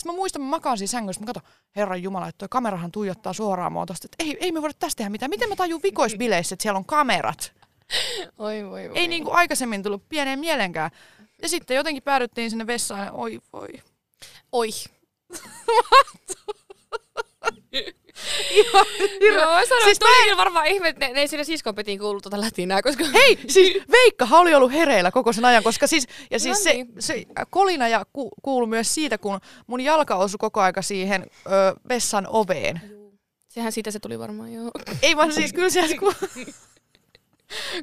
Sitten 0.00 0.12
mä 0.12 0.16
muistan, 0.16 0.42
mä 0.42 0.48
makaan 0.48 0.78
siinä 0.78 0.90
sängyssä, 0.90 1.20
mä 1.20 1.26
katson, 1.26 1.50
herran 1.76 2.02
jumala, 2.02 2.28
että 2.28 2.38
toi 2.38 2.48
kamerahan 2.50 2.92
tuijottaa 2.92 3.32
suoraan 3.32 3.72
mua 3.72 3.86
tosta, 3.86 4.06
että 4.06 4.24
ei, 4.24 4.36
ei 4.40 4.52
me 4.52 4.62
voida 4.62 4.74
tästä 4.78 4.96
tehdä 4.98 5.10
mitään. 5.10 5.30
Miten 5.30 5.48
mä 5.48 5.56
tajun 5.56 5.82
vikoisbileissä, 5.82 6.54
että 6.54 6.62
siellä 6.62 6.78
on 6.78 6.84
kamerat? 6.84 7.52
Oi 8.38 8.64
voi 8.64 8.88
voi. 8.88 8.98
Ei 8.98 9.08
niin 9.08 9.24
kuin 9.24 9.34
aikaisemmin 9.34 9.82
tullut 9.82 10.08
pieneen 10.08 10.38
mielenkään. 10.38 10.90
Ja 11.42 11.48
sitten 11.48 11.76
jotenkin 11.76 12.02
päädyttiin 12.02 12.50
sinne 12.50 12.66
vessaan 12.66 13.06
ja 13.06 13.12
oi 13.12 13.40
voi. 13.52 13.68
Oi. 14.52 14.68
Ihan 18.50 18.86
Joo, 19.20 19.34
mä 19.34 19.64
sanoin, 19.66 19.84
Siis 19.84 19.98
tuli 19.98 20.22
kyllä 20.24 20.36
varmaan 20.36 20.66
ihme, 20.66 20.88
että 20.88 21.06
ne, 21.06 21.12
ne 21.12 21.20
ei 21.20 21.28
siinä 21.28 21.44
siskopetiin 21.44 21.98
kuullut 21.98 22.22
tuota 22.22 22.40
lätinää, 22.40 22.82
koska... 22.82 23.04
Hei, 23.04 23.38
siis 23.48 23.82
Veikkahan 23.90 24.40
oli 24.40 24.54
ollut 24.54 24.72
hereillä 24.72 25.10
koko 25.10 25.32
sen 25.32 25.44
ajan, 25.44 25.62
koska 25.62 25.86
siis, 25.86 26.06
ja 26.30 26.38
siis 26.40 26.58
No 26.58 26.62
se, 26.64 26.72
niin. 26.72 26.88
se 26.98 27.24
kolina 27.50 27.88
ja 27.88 28.06
ku, 28.12 28.28
kuului 28.42 28.68
myös 28.68 28.94
siitä, 28.94 29.18
kun 29.18 29.40
mun 29.66 29.80
jalka 29.80 30.16
osui 30.16 30.38
koko 30.38 30.60
aika 30.60 30.82
siihen 30.82 31.26
ö, 31.46 31.50
vessan 31.88 32.26
oveen. 32.30 32.80
Sehän 33.48 33.72
siitä 33.72 33.90
se 33.90 34.00
tuli 34.00 34.18
varmaan, 34.18 34.52
joo. 34.52 34.70
Ei 35.02 35.16
vaan 35.16 35.32
siis 35.32 35.52
kyllä 35.52 35.70
siellä, 35.70 35.96
kun, 35.98 36.14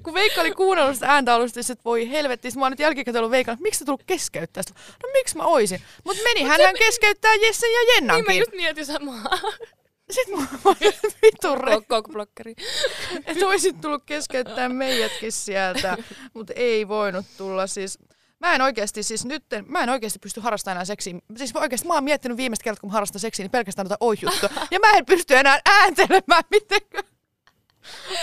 kun 0.04 0.14
Veikka 0.14 0.42
oli 0.42 0.52
kuunnellut 0.52 0.96
sitä 0.96 1.08
ääntä 1.08 1.34
alusta, 1.34 1.60
että 1.60 1.84
voi 1.86 2.10
helvetti, 2.10 2.50
mä 2.56 2.62
oon 2.66 2.72
nyt 2.72 2.80
jälkikäteen 2.80 3.20
ollut 3.20 3.32
Veikalla, 3.32 3.54
että 3.54 3.64
miksi 3.64 3.80
sä 3.80 3.86
tullut 3.86 4.04
keskeyttää 4.08 4.64
sitä? 4.64 4.80
No 5.04 5.10
miksi 5.14 5.38
mä 5.38 5.44
oisin? 5.44 5.82
Mutta 6.04 6.24
meni 6.24 6.44
hän, 6.44 6.62
hän 6.62 6.76
keskeyttää 6.80 7.34
Jessen 7.36 7.72
ja 7.72 7.80
Niin 7.80 8.04
mä 8.04 8.14
Jennankin. 8.14 8.38
just 8.38 8.52
mietin 8.52 8.86
samaa. 8.86 9.40
Sitten 10.10 10.40
mä 10.40 10.48
olin, 10.66 10.94
vittu 11.22 11.56
re, 11.56 11.82
Kokblokkeri. 11.88 12.56
että 13.26 13.48
olisit 13.48 13.82
tullut 13.82 14.04
keskeyttää 14.06 14.70
meidätkin 14.70 15.32
sieltä, 15.32 15.98
mutta 16.34 16.54
ei 16.56 16.88
voinut 16.88 17.26
tulla 17.38 17.68
siis. 17.68 18.00
Mä 18.40 18.56
en 18.56 18.62
oikeasti 18.62 19.04
siis 19.04 19.26
nyt, 19.26 19.44
mä 19.66 19.84
en 19.84 19.90
oikeasti 19.90 20.20
pysty 20.20 20.42
harrastamaan 20.42 20.76
enää 20.76 20.86
seksiä. 20.86 21.14
Siis 21.36 21.54
mä 21.54 21.60
oikeasti 21.60 21.88
mä 21.88 21.94
oon 21.94 22.04
miettinyt 22.04 22.38
viimeistä 22.38 22.64
kertaa, 22.64 22.82
kun 22.82 22.90
mä 22.90 22.94
harrastan 22.94 23.20
seksiä, 23.20 23.44
niin 23.44 23.52
pelkästään 23.52 23.86
noita 23.86 23.98
oi-juttuja. 24.00 24.68
Ja 24.72 24.80
mä 24.80 24.92
en 24.92 25.06
pysty 25.06 25.36
enää 25.36 25.60
ääntelemään 25.70 26.44
mitenkään. 26.52 27.04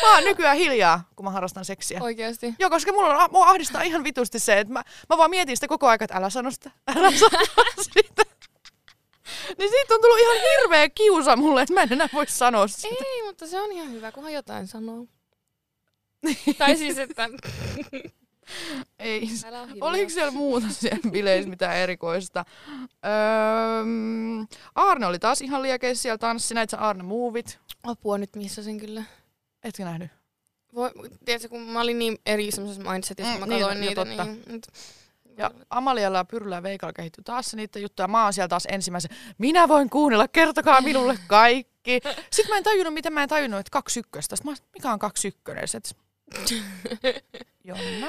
Mä 0.02 0.14
oon 0.14 0.24
nykyään 0.24 0.56
hiljaa, 0.56 1.08
kun 1.16 1.24
mä 1.24 1.30
harrastan 1.30 1.64
seksiä. 1.64 2.02
Oikeasti. 2.02 2.54
Joo, 2.58 2.70
koska 2.70 2.92
mulla 2.92 3.24
on, 3.24 3.28
mua 3.32 3.48
ahdistaa 3.48 3.82
ihan 3.82 4.04
vitusti 4.04 4.38
se, 4.38 4.58
että 4.58 4.72
mä, 4.72 4.82
mä 5.08 5.18
vaan 5.18 5.30
mietin 5.30 5.56
sitä 5.56 5.68
koko 5.68 5.86
ajan, 5.86 5.98
että 6.02 6.16
älä 6.16 6.30
sano 6.30 6.50
sitä, 6.50 6.70
älä 6.96 7.10
sano 7.10 7.38
sitä. 7.80 8.22
Niin 9.58 9.70
siitä 9.70 9.94
on 9.94 10.00
tullut 10.00 10.18
ihan 10.20 10.36
hirveä 10.36 10.88
kiusa 10.88 11.36
mulle, 11.36 11.62
että 11.62 11.74
mä 11.74 11.82
en 11.82 11.92
enää 11.92 12.08
voi 12.14 12.26
sanoa 12.26 12.68
sitä. 12.68 12.88
Ei, 13.06 13.22
mutta 13.22 13.46
se 13.46 13.60
on 13.60 13.72
ihan 13.72 13.92
hyvä, 13.92 14.12
kunhan 14.12 14.32
jotain 14.32 14.66
sanoo. 14.66 15.06
tai 16.58 16.76
siis, 16.76 16.98
että... 16.98 17.28
Ei. 18.98 19.28
Oliko 19.80 20.10
siellä 20.10 20.30
muuta 20.30 20.66
siellä 20.70 21.10
bileissä 21.10 21.50
mitään 21.50 21.76
erikoista? 21.76 22.44
Öö, 23.04 23.84
Arne 24.74 25.06
oli 25.06 25.18
taas 25.18 25.40
ihan 25.40 25.62
liekeissä 25.62 26.02
siellä 26.02 26.18
tanssi, 26.18 26.54
näit 26.54 26.70
sä 26.70 26.78
Arne 26.78 27.02
Movit. 27.02 27.58
Apua 27.82 28.18
nyt 28.18 28.36
missä 28.36 28.62
sen 28.62 28.78
kyllä. 28.80 29.02
Etkö 29.64 29.84
nähnyt? 29.84 30.10
Voi, 30.74 30.90
tiedätkö, 31.24 31.48
kun 31.48 31.60
mä 31.62 31.80
olin 31.80 31.98
niin 31.98 32.18
eri 32.26 32.50
semmoisessa 32.50 32.90
mindsetissa, 32.92 33.32
kun 33.32 33.40
Mm, 33.42 33.48
mä 33.48 33.54
niin, 33.54 33.60
katsoin 33.66 33.84
jo 33.84 33.88
niitä, 33.88 34.04
totta. 34.04 34.24
niin... 34.24 34.42
Nyt, 34.46 34.66
Ja 35.36 35.50
Amalialla 35.70 36.18
ja 36.18 36.24
Pyrllä 36.24 36.54
ja 36.54 36.62
Veikalla 36.62 36.92
kehittyi 36.92 37.24
taas 37.24 37.50
se 37.50 37.56
niiden 37.56 37.82
juttuja. 37.82 38.08
Mä 38.08 38.24
oon 38.24 38.32
siellä 38.32 38.48
taas 38.48 38.66
ensimmäisen. 38.70 39.10
Minä 39.38 39.68
voin 39.68 39.90
kuunnella, 39.90 40.28
kertokaa 40.28 40.80
minulle 40.80 41.18
kaikki. 41.26 42.00
Sitten 42.30 42.54
mä 42.54 42.56
en 42.56 42.64
tajunnut, 42.64 42.94
miten 42.94 43.12
mä 43.12 43.22
en 43.22 43.28
tajunnut, 43.28 43.60
että 43.60 43.70
kaksi 43.70 44.00
ykköstä. 44.00 44.36
Sitten 44.36 44.52
mä, 44.52 44.56
mikä 44.74 44.92
on 44.92 44.98
kaksi 44.98 45.28
ykkönen? 45.28 45.68
Sitten, 45.68 45.98
Jonna. 47.64 48.06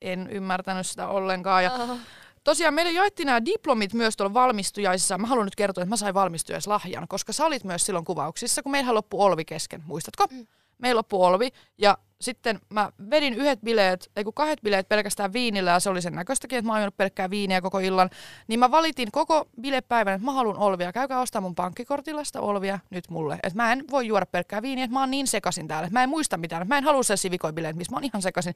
En 0.00 0.28
ymmärtänyt 0.30 0.86
sitä 0.86 1.08
ollenkaan. 1.08 1.64
Ja 1.64 1.74
Ah. 1.74 1.98
Tosiaan 2.44 2.74
meille 2.74 2.92
jaettiin 2.92 3.26
nämä 3.26 3.44
diplomit 3.44 3.94
myös 3.94 4.16
tuolla 4.16 4.34
valmistujaisissa. 4.34 5.18
Mä 5.18 5.26
haluan 5.26 5.46
nyt 5.46 5.56
kertoa, 5.56 5.82
että 5.82 5.92
mä 5.92 5.96
sain 5.96 6.14
valmistujaislahjan, 6.14 7.08
koska 7.08 7.32
sä 7.32 7.46
olit 7.46 7.64
myös 7.64 7.86
silloin 7.86 8.04
kuvauksissa, 8.04 8.62
kun 8.62 8.72
meillähän 8.72 8.94
loppui 8.94 9.20
Olvi 9.26 9.44
kesken, 9.44 9.82
muistatko? 9.86 10.26
Mm. 10.30 10.46
Meillä 10.80 10.98
loppui 10.98 11.26
olvi 11.26 11.48
ja 11.78 11.98
sitten 12.20 12.60
mä 12.70 12.92
vedin 13.10 13.34
yhdet 13.34 13.60
bileet, 13.60 14.10
ei 14.16 14.24
kun 14.24 14.34
kahdet 14.34 14.60
bileet 14.62 14.88
pelkästään 14.88 15.32
viinillä 15.32 15.70
ja 15.70 15.80
se 15.80 15.90
oli 15.90 16.02
sen 16.02 16.12
näköistäkin, 16.12 16.58
että 16.58 16.66
mä 16.66 16.78
oon 16.78 16.92
pelkkää 16.96 17.30
viiniä 17.30 17.60
koko 17.60 17.78
illan. 17.78 18.10
Niin 18.48 18.60
mä 18.60 18.70
valitin 18.70 19.08
koko 19.12 19.48
bilepäivän, 19.60 20.14
että 20.14 20.24
mä 20.24 20.32
haluan 20.32 20.58
olvia. 20.58 20.92
Käykää 20.92 21.20
ostaa 21.20 21.40
mun 21.40 21.54
pankkikortilla 21.54 22.24
sitä 22.24 22.40
olvia 22.40 22.78
nyt 22.90 23.10
mulle. 23.10 23.34
Että 23.34 23.56
mä 23.56 23.72
en 23.72 23.84
voi 23.90 24.06
juoda 24.06 24.26
pelkkää 24.26 24.62
viiniä, 24.62 24.84
että 24.84 24.94
mä 24.94 25.00
oon 25.00 25.10
niin 25.10 25.26
sekasin 25.26 25.68
täällä. 25.68 25.86
Että 25.86 25.98
mä 25.98 26.02
en 26.02 26.08
muista 26.08 26.36
mitään. 26.36 26.68
Mä 26.68 26.78
en 26.78 26.84
halua 26.84 27.02
se 27.02 27.16
sivikoibileet, 27.16 27.76
missä 27.76 27.92
mä 27.92 27.96
oon 27.96 28.04
ihan 28.04 28.22
sekasin. 28.22 28.54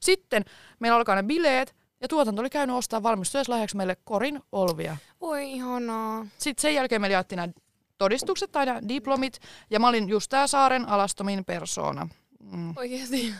Sitten 0.00 0.44
meillä 0.80 0.96
alkaa 0.96 1.14
ne 1.14 1.22
bileet 1.22 1.74
ja 2.00 2.08
tuotanto 2.08 2.40
oli 2.40 2.50
käynyt 2.50 2.76
ostaa 2.76 3.02
valmistujaslahjaksi 3.02 3.76
meille 3.76 3.96
korin 4.04 4.40
olvia. 4.52 4.96
Oi 5.20 5.52
ihanaa. 5.52 6.26
Sitten 6.38 6.62
sen 6.62 6.74
jälkeen 6.74 7.00
me 7.00 7.08
jaettiin 7.08 7.36
nämä 7.36 7.52
todistukset 8.00 8.52
tai 8.52 8.66
diplomit 8.88 9.38
ja 9.70 9.80
mä 9.80 9.88
olin 9.88 10.08
just 10.08 10.28
tää 10.28 10.46
saaren 10.46 10.88
alastomin 10.88 11.44
persoona. 11.44 12.08
Mm. 12.52 12.74
Oikeesti. 12.76 13.34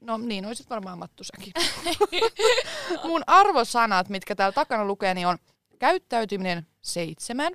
No 0.00 0.18
niin, 0.18 0.46
olisit 0.46 0.70
varmaan 0.70 0.98
Mattu 0.98 1.24
säkin. 1.24 1.52
Mun 3.08 3.22
arvosanat, 3.26 4.08
mitkä 4.08 4.34
täällä 4.34 4.52
takana 4.52 4.84
lukee, 4.84 5.14
niin 5.14 5.26
on 5.26 5.38
käyttäytyminen 5.78 6.66
seitsemän, 6.82 7.52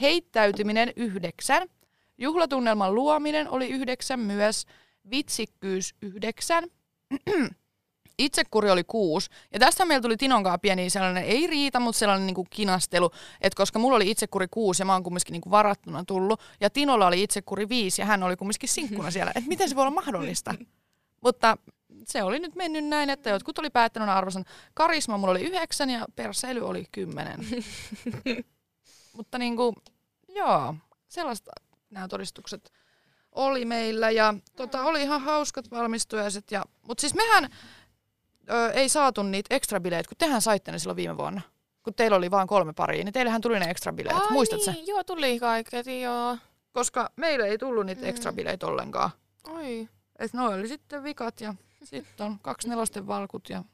heittäytyminen 0.00 0.92
yhdeksän, 0.96 1.68
juhlatunnelman 2.18 2.94
luominen 2.94 3.48
oli 3.48 3.68
yhdeksän 3.68 4.20
myös, 4.20 4.66
vitsikkyys 5.10 5.94
yhdeksän, 6.02 6.64
itsekuri 8.18 8.70
oli 8.70 8.84
kuusi. 8.84 9.30
Ja 9.52 9.58
tästä 9.58 9.84
meillä 9.84 10.02
tuli 10.02 10.16
Tinonkaan 10.16 10.60
pieni 10.60 10.90
sellainen, 10.90 11.24
ei 11.24 11.46
riitä, 11.46 11.80
mutta 11.80 11.98
sellainen 11.98 12.26
niin 12.26 12.34
kuin 12.34 12.48
kinastelu, 12.50 13.10
että 13.40 13.56
koska 13.56 13.78
mulla 13.78 13.96
oli 13.96 14.10
itsekuri 14.10 14.46
kuusi 14.50 14.82
ja 14.82 14.86
mä 14.86 14.92
oon 14.92 15.02
kumminkin 15.02 15.32
niin 15.32 15.40
kuin 15.40 15.50
varattuna 15.50 16.04
tullut, 16.04 16.40
ja 16.60 16.70
Tinolla 16.70 17.06
oli 17.06 17.22
itsekuri 17.22 17.68
viisi 17.68 18.02
ja 18.02 18.06
hän 18.06 18.22
oli 18.22 18.36
kumminkin 18.36 18.68
sinkkuna 18.68 19.10
siellä, 19.10 19.32
että 19.34 19.48
miten 19.48 19.68
se 19.68 19.76
voi 19.76 19.82
olla 19.82 19.94
mahdollista? 19.94 20.54
Mutta 21.24 21.58
se 22.04 22.22
oli 22.22 22.38
nyt 22.38 22.54
mennyt 22.54 22.84
näin, 22.84 23.10
että 23.10 23.30
jotkut 23.30 23.58
oli 23.58 23.70
päättänyt 23.70 24.08
arvosan. 24.08 24.44
Karisma 24.74 25.18
mulla 25.18 25.30
oli 25.30 25.42
yhdeksän 25.42 25.90
ja 25.90 26.06
perseily 26.16 26.68
oli 26.68 26.84
kymmenen. 26.92 27.40
Mutta 29.16 29.38
niin 29.38 29.56
kuin, 29.56 29.76
joo, 30.28 30.74
sellaista 31.08 31.50
nämä 31.90 32.08
todistukset 32.08 32.72
oli 33.32 33.64
meillä 33.64 34.10
ja 34.10 34.34
tota, 34.56 34.82
oli 34.82 35.02
ihan 35.02 35.20
hauskat 35.20 35.70
valmistujaiset. 35.70 36.50
Ja, 36.50 36.64
mutta 36.88 37.00
siis 37.00 37.14
mehän 37.14 37.50
ö, 38.50 38.70
ei 38.72 38.88
saatu 38.88 39.22
niitä 39.22 39.54
ekstra 39.54 39.80
bileitä, 39.80 40.08
kun 40.08 40.16
tehän 40.18 40.42
saitte 40.42 40.72
ne 40.72 40.78
silloin 40.78 40.96
viime 40.96 41.16
vuonna. 41.16 41.40
Kun 41.82 41.94
teillä 41.94 42.16
oli 42.16 42.30
vain 42.30 42.48
kolme 42.48 42.72
paria, 42.72 43.04
niin 43.04 43.12
teillähän 43.12 43.40
tuli 43.40 43.60
ne 43.60 43.70
ekstra 43.70 43.92
bileet. 43.92 44.16
Ai 44.16 44.26
Muistat 44.30 44.60
niin, 44.66 44.86
Joo, 44.86 45.04
tuli 45.04 45.38
kaiketi, 45.38 46.00
joo. 46.00 46.38
Koska 46.72 47.10
meille 47.16 47.46
ei 47.46 47.58
tullut 47.58 47.86
niitä 47.86 48.02
Mm. 48.02 48.08
ekstra 48.08 48.32
bileitä 48.32 48.66
ollenkaan. 48.66 49.10
Oi. 49.48 49.88
Et 50.18 50.32
ne 50.32 50.42
oli 50.42 50.68
sitten 50.68 51.02
vikat 51.02 51.40
ja 51.40 51.54
sitten 51.84 52.26
on 52.26 52.38
kaksi 52.42 52.68
nelosten 52.68 53.06
valkut 53.06 53.48
ja 53.50 53.64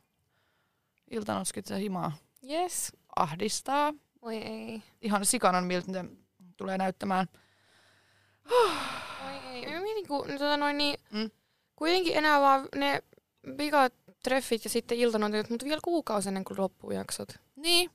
iltanotskit 1.11 1.71
ja 1.71 1.77
himaa 1.77 2.13
Yes. 2.51 2.93
ahdistaa. 3.17 3.93
Oi 4.23 4.37
ei. 4.37 4.83
Ihan 5.03 5.27
sikanan 5.27 5.65
miltä 5.65 5.93
ne 5.93 6.05
tulee 6.57 6.79
näyttämään. 6.79 7.27
Oi 9.27 9.33
ei. 9.53 9.67
Mä 9.75 9.81
mietin, 9.81 10.09
kun 10.09 10.27
no, 10.29 10.33
tota 10.39 10.57
noin, 10.57 10.79
niin, 10.79 11.01
Mm. 11.13 11.31
kuitenkin 11.77 12.17
enää 12.17 12.41
vaan 12.41 12.69
ne 12.75 13.03
vikat 13.59 13.93
treffit 14.25 14.65
ja 14.65 14.71
sitten 14.71 14.99
iltanotit, 14.99 15.51
mutta 15.51 15.67
vielä 15.67 15.81
kuukausi 15.85 16.29
ennen 16.29 16.45
kuin 16.45 16.61
loppuu 16.61 16.91
jaksot. 16.91 17.29
Niin, 17.57 17.91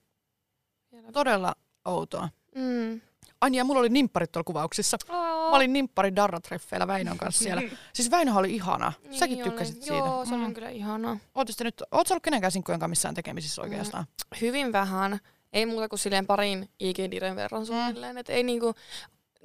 Vielä. 0.91 1.11
todella 1.11 1.55
outoa. 1.85 2.29
Mm. 2.55 3.01
Ai 3.41 3.49
niin, 3.49 3.57
ja 3.57 3.63
mulla 3.63 3.79
oli 3.79 3.89
nimpparit 3.89 4.31
tuolla 4.31 4.43
kuvauksissa. 4.43 4.97
Oh. 5.09 5.15
Mä 5.49 5.55
olin 5.55 5.73
nimppari 5.73 6.11
Darra-treffeillä 6.15 6.87
Väinön 6.87 7.17
kanssa 7.17 7.43
siellä. 7.43 7.61
Siis 7.95 8.11
Väinöhän 8.11 8.39
oli 8.39 8.55
ihana. 8.55 8.93
Säkin 9.11 9.35
Niin 9.35 9.43
tykkäsit 9.43 9.75
oli. 9.75 9.83
siitä. 9.83 9.97
Joo, 9.97 10.25
se 10.25 10.35
Mm. 10.35 10.45
oli 10.45 10.53
kyllä 10.53 10.69
ihanaa. 10.69 11.17
Ootte 11.35 11.53
te 11.57 11.63
nyt, 11.63 11.83
oot 11.91 12.07
sä 12.07 12.13
ollut 12.13 12.23
kenenkään 12.23 12.51
sinkkujen 12.51 12.79
kanssa 12.79 12.89
missään 12.89 13.15
tekemisissä 13.15 13.61
oikeastaan? 13.61 14.05
Hyvin 14.41 14.71
vähän. 14.71 15.19
Ei 15.53 15.65
muuta 15.65 15.89
kuin 15.89 15.99
silleen 15.99 16.27
parin 16.27 16.69
IG-diren 16.83 17.35
verran 17.35 17.65
suunnilleen. 17.65 18.17
Et 18.17 18.29
ei 18.29 18.43
niinku, 18.43 18.73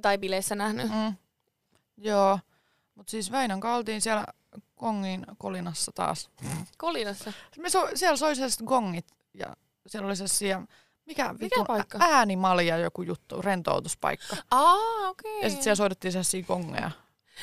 tai 0.03 0.19
bileissä 0.19 0.55
nähnyt. 0.55 0.87
Mm. 0.91 1.15
Joo, 1.97 2.39
mutta 2.95 3.11
siis 3.11 3.33
Väinön 3.33 3.61
kanssa 3.61 3.77
oltiin 3.77 4.01
siellä 4.01 4.25
Kongin 4.75 5.27
kolinassa 5.39 5.93
taas. 5.95 6.31
Kolinassa. 6.79 7.33
Me 7.59 7.71
so, 7.71 7.89
siellä 7.95 8.17
soi 8.17 8.35
sellaiset 8.35 8.63
gongit 8.67 9.07
ja 9.35 9.57
siellä 9.87 10.07
oli 10.07 10.17
sellaisia, 10.17 10.63
mikä, 11.07 11.35
vitun 11.41 11.67
paikka? 11.67 11.99
äänimalja 12.01 12.77
joku 12.77 13.03
juttu, 13.03 13.43
rentoutuspaikka. 13.43 14.37
Aa, 14.51 15.09
okei. 15.09 15.43
Ja 15.43 15.49
sitten 15.49 15.65
siellä 15.65 15.77
soitettiin 15.77 16.13
sellaisia 16.13 16.43
gongeja. 16.43 16.91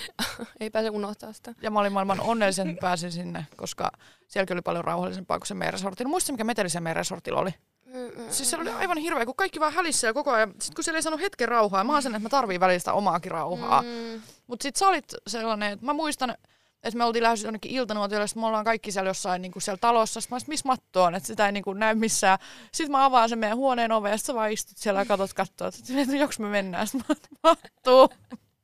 Ei 0.59 0.69
pääse 0.69 0.89
unohtaa 0.89 1.33
sitä. 1.33 1.53
Ja 1.61 1.71
mä 1.71 1.79
olin 1.79 1.93
maailman 1.93 2.19
onnellisen, 2.19 2.69
että 2.69 2.81
pääsin 2.81 3.11
sinne, 3.11 3.45
koska 3.57 3.91
sielläkin 4.27 4.55
oli 4.55 4.61
paljon 4.61 4.85
rauhallisempaa 4.85 5.39
kuin 5.39 5.47
se 5.47 5.53
meidän 5.53 5.73
resortti. 5.73 6.03
No 6.03 6.09
muistat, 6.09 6.33
mikä 6.33 6.43
meteli 6.43 6.69
se 6.69 6.79
meidän 6.79 6.95
resortilla 6.95 7.39
oli? 7.39 7.51
Siis 8.29 8.49
se 8.49 8.57
oli 8.57 8.69
aivan 8.69 8.97
hirveä, 8.97 9.25
kun 9.25 9.35
kaikki 9.35 9.59
vaan 9.59 9.73
hälissä 9.73 10.07
ja 10.07 10.13
koko 10.13 10.31
ajan. 10.31 10.49
Sitten 10.49 10.75
kun 10.75 10.83
siellä 10.83 10.97
ei 10.97 11.03
saanut 11.03 11.21
hetken 11.21 11.47
rauhaa, 11.47 11.83
mä 11.83 11.93
oon 11.93 12.03
sen, 12.03 12.15
että 12.15 12.23
mä 12.25 12.29
tarviin 12.29 12.59
välistä 12.59 12.93
omaakin 12.93 13.31
rauhaa. 13.31 13.81
Mm. 13.81 14.21
Mutta 14.47 14.63
sit 14.63 14.75
sä 14.75 14.87
olit 14.87 15.05
sellainen, 15.27 15.71
että 15.73 15.85
mä 15.85 15.93
muistan, 15.93 16.35
että 16.83 16.97
me 16.97 17.03
oltiin 17.03 17.23
lähdössä 17.23 17.47
jonnekin 17.47 17.71
iltanuotiolle, 17.71 18.27
sitten 18.27 18.43
me 18.43 18.47
ollaan 18.47 18.65
kaikki 18.65 18.91
siellä 18.91 19.09
jossain 19.09 19.41
niin 19.41 19.51
kuin 19.51 19.63
siellä 19.63 19.77
talossa. 19.81 20.21
Sitten 20.21 20.35
mä 20.35 20.45
missä 20.47 20.67
Matto 20.67 21.03
on, 21.03 21.15
että 21.15 21.27
sitä 21.27 21.45
ei 21.45 21.51
niin 21.51 21.63
kuin 21.63 21.79
näy 21.79 21.95
missään. 21.95 22.39
Sitten 22.71 22.91
mä 22.91 23.05
avaan 23.05 23.29
sen 23.29 23.39
meidän 23.39 23.57
huoneen 23.57 23.91
oven, 23.91 24.11
ja 24.11 24.17
sä 24.17 24.33
vaan 24.33 24.51
istut 24.51 24.77
siellä 24.77 24.99
ja 25.01 25.05
katot 25.05 25.33
katsoa, 25.33 25.67
että 26.01 26.15
joks 26.15 26.39
me 26.39 26.47
mennään. 26.47 26.87
Sitten 26.87 27.05
mä 27.09 27.15
oon, 27.43 27.57
Mattu. 27.65 28.09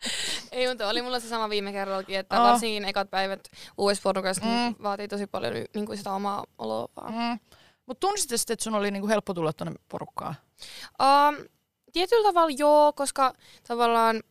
Ei, 0.51 0.67
mutta 0.67 0.89
oli 0.89 1.01
mulla 1.01 1.19
se 1.19 1.27
sama 1.29 1.49
viime 1.49 1.71
kerrallakin, 1.71 2.19
että 2.19 2.41
Oh. 2.41 2.47
varsinkin 2.47 2.85
ekat 2.85 3.09
päivät 3.09 3.47
uudessa 3.77 4.01
porukassa 4.01 4.45
Mm. 4.45 4.49
mm. 4.51 4.75
vaatii 4.83 5.07
tosi 5.07 5.27
paljon 5.27 5.53
niin 5.73 5.85
kuin 5.85 5.97
sitä 5.97 6.11
omaa 6.13 6.43
oloa 6.57 6.87
vaan. 6.95 7.13
Mm. 7.13 7.39
Mutta 7.87 8.07
tunnistit 8.07 8.39
sitten, 8.39 8.53
että 8.53 8.63
sun 8.63 8.75
oli 8.75 8.91
niin 8.91 9.01
kuin 9.01 9.09
helppo 9.09 9.33
tulla 9.33 9.53
tuonne 9.53 9.73
porukkaan? 9.89 10.35
Um, 11.01 11.35
tietyllä 11.93 12.29
tavalla 12.29 12.55
joo, 12.57 12.93
koska 12.93 13.33
tavallaan, 13.67 14.21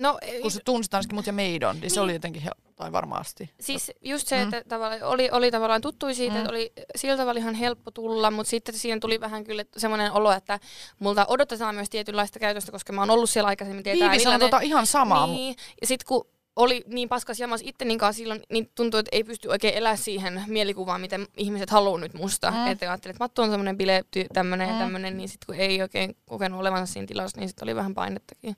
no 0.00 0.18
Kun 0.42 0.50
se 0.50 0.60
tunsit 0.64 0.94
ainakin 0.94 1.14
mut 1.14 1.26
ja 1.26 1.32
meidon, 1.32 1.80
niin 1.80 1.90
se 1.90 1.94
Niin. 1.96 2.04
oli 2.04 2.12
jotenkin, 2.12 2.42
hel- 2.42 2.72
tai 2.76 2.92
varmasti. 2.92 3.50
siis 3.60 3.92
just 4.02 4.26
se, 4.28 4.36
Mm. 4.36 4.42
että 4.42 4.68
tavallaan 4.68 5.02
oli, 5.02 5.28
oli 5.32 5.50
tavallaan 5.50 5.80
tuttui 5.80 6.14
siitä, 6.14 6.34
Mm. 6.34 6.38
että 6.40 6.50
oli 6.50 6.72
sillä 6.96 7.16
tavalla 7.16 7.40
ihan 7.40 7.54
helppo 7.54 7.90
tulla, 7.90 8.30
mutta 8.30 8.50
sitten 8.50 8.74
siihen 8.78 9.00
tuli 9.00 9.20
vähän 9.20 9.44
kyllä 9.44 9.64
semmoinen 9.76 10.12
olo, 10.12 10.32
että 10.32 10.60
multa 10.98 11.24
odotetaan 11.28 11.74
myös 11.74 11.90
tietynlaista 11.90 12.38
käytöstä, 12.38 12.72
koska 12.72 12.92
mä 12.92 13.00
oon 13.00 13.10
ollut 13.10 13.30
siellä 13.30 13.48
aikaisemmin, 13.48 13.84
tietää 13.84 14.10
Viivi 14.10 14.22
sanoi 14.22 14.34
millainen- 14.38 14.50
tota 14.50 14.60
ihan 14.60 14.86
samaa. 14.86 15.26
Niin, 15.26 15.56
ja 15.80 15.86
sitten 15.86 16.06
kun 16.06 16.26
oli 16.56 16.84
niin 16.86 17.08
paskas 17.08 17.40
jamas 17.40 17.60
ittenin 17.64 17.98
kanssa 17.98 18.18
silloin, 18.18 18.42
niin 18.52 18.70
tuntui, 18.74 19.00
että 19.00 19.08
ei 19.12 19.24
pysty 19.24 19.48
oikein 19.48 19.74
elää 19.74 19.96
siihen 19.96 20.42
mielikuvaan, 20.46 21.00
miten 21.00 21.26
ihmiset 21.36 21.70
haluaa 21.70 22.00
nyt 22.00 22.14
musta. 22.14 22.50
Mm. 22.50 22.66
Että 22.66 22.90
ajattelin, 22.90 23.12
että 23.14 23.24
Mattu 23.24 23.42
on 23.42 23.50
semmoinen 23.50 23.76
bile, 23.78 24.04
tämmöinen 24.32 24.68
Mm. 24.68 24.74
ja 24.74 24.80
tämmöinen, 24.80 25.16
niin 25.16 25.28
sitten 25.28 25.46
kun 25.46 25.54
ei 25.54 25.82
oikein 25.82 26.16
kokenut 26.26 26.60
olevansa 26.60 26.92
siinä 26.92 27.06
tilassa, 27.06 27.40
niin 27.40 27.48
sitten 27.48 27.64
oli 27.66 27.76
vähän 27.76 27.94
painettakin. 27.94 28.56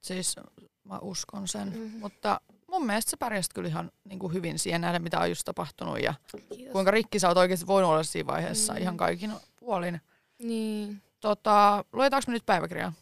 Siis 0.00 0.36
mä 0.84 0.98
uskon 0.98 1.48
sen. 1.48 1.68
Mhm. 1.68 1.98
Mutta 2.00 2.40
mun 2.66 2.86
mielestä 2.86 3.10
sä 3.10 3.16
pärjäsit 3.16 3.52
kyllä 3.52 3.68
ihan 3.68 3.90
niin 4.04 4.18
kuin 4.18 4.32
hyvin 4.32 4.58
siihen 4.58 4.80
nähden, 4.80 5.02
mitä 5.02 5.20
on 5.20 5.28
just 5.28 5.42
tapahtunut 5.44 6.00
ja 6.02 6.14
Kiitos. 6.48 6.72
kuinka 6.72 6.90
rikki 6.90 7.18
sä 7.18 7.28
oot 7.28 7.38
oikeasti 7.38 7.66
voinut 7.66 7.90
olla 7.90 8.02
siinä 8.02 8.26
vaiheessa 8.26 8.72
Mm. 8.72 8.80
ihan 8.82 8.96
kaikin 8.96 9.32
puolin. 9.56 10.00
Niin. 10.38 11.02
Tota, 11.20 11.84
luetaanko 11.92 12.24
me 12.26 12.32
nyt 12.32 12.46
päiväkirjaa? 12.46 12.92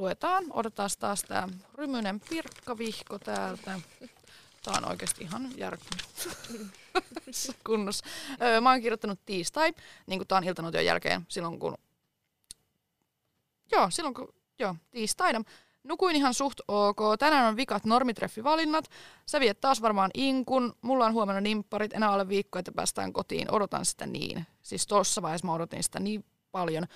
Luetaan. 0.00 0.44
Odotetaan 0.50 0.90
taas 0.98 1.22
tää 1.22 1.48
rymynen 1.74 2.20
pirkkavihko 2.20 3.18
täältä. 3.18 3.80
Tää 4.64 4.74
on 4.76 4.88
oikeasti 4.88 5.24
ihan 5.24 5.48
järkynyt 5.56 6.04
kunnossa. 7.66 8.06
Öö, 8.42 8.60
mä 8.60 8.70
oon 8.70 8.80
kirjoittanut 8.80 9.20
tiistai, 9.26 9.72
niin 10.06 10.18
kuin 10.18 10.28
tää 10.28 10.38
on 10.38 10.44
iltanuution 10.44 10.84
jälkeen, 10.84 11.26
silloin 11.28 11.58
kun... 11.58 11.74
Joo, 13.72 13.90
silloin 13.90 14.14
kun... 14.14 14.34
Joo, 14.58 14.74
tiistaina. 14.90 15.42
Nukuin 15.84 16.16
ihan 16.16 16.34
suht 16.34 16.60
ok. 16.68 17.00
Tänään 17.18 17.48
on 17.48 17.56
vikat 17.56 17.84
normitreffivalinnat. 17.84 18.90
Sä 19.26 19.40
viet 19.40 19.60
taas 19.60 19.82
varmaan 19.82 20.10
inkun. 20.14 20.74
Mulla 20.82 21.06
on 21.06 21.12
huomenna 21.12 21.40
nimpparit. 21.40 21.92
Enää 21.92 22.12
alle 22.12 22.28
viikko, 22.28 22.58
että 22.58 22.72
päästään 22.72 23.12
kotiin. 23.12 23.54
Odotan 23.54 23.84
sitä 23.84 24.06
niin. 24.06 24.46
Siis 24.62 24.86
tuossa 24.86 25.22
vaiheessa 25.22 25.46
mä 25.46 25.52
odotin 25.52 25.82
sitä 25.82 26.00
niin 26.00 26.24
paljon. 26.52 26.86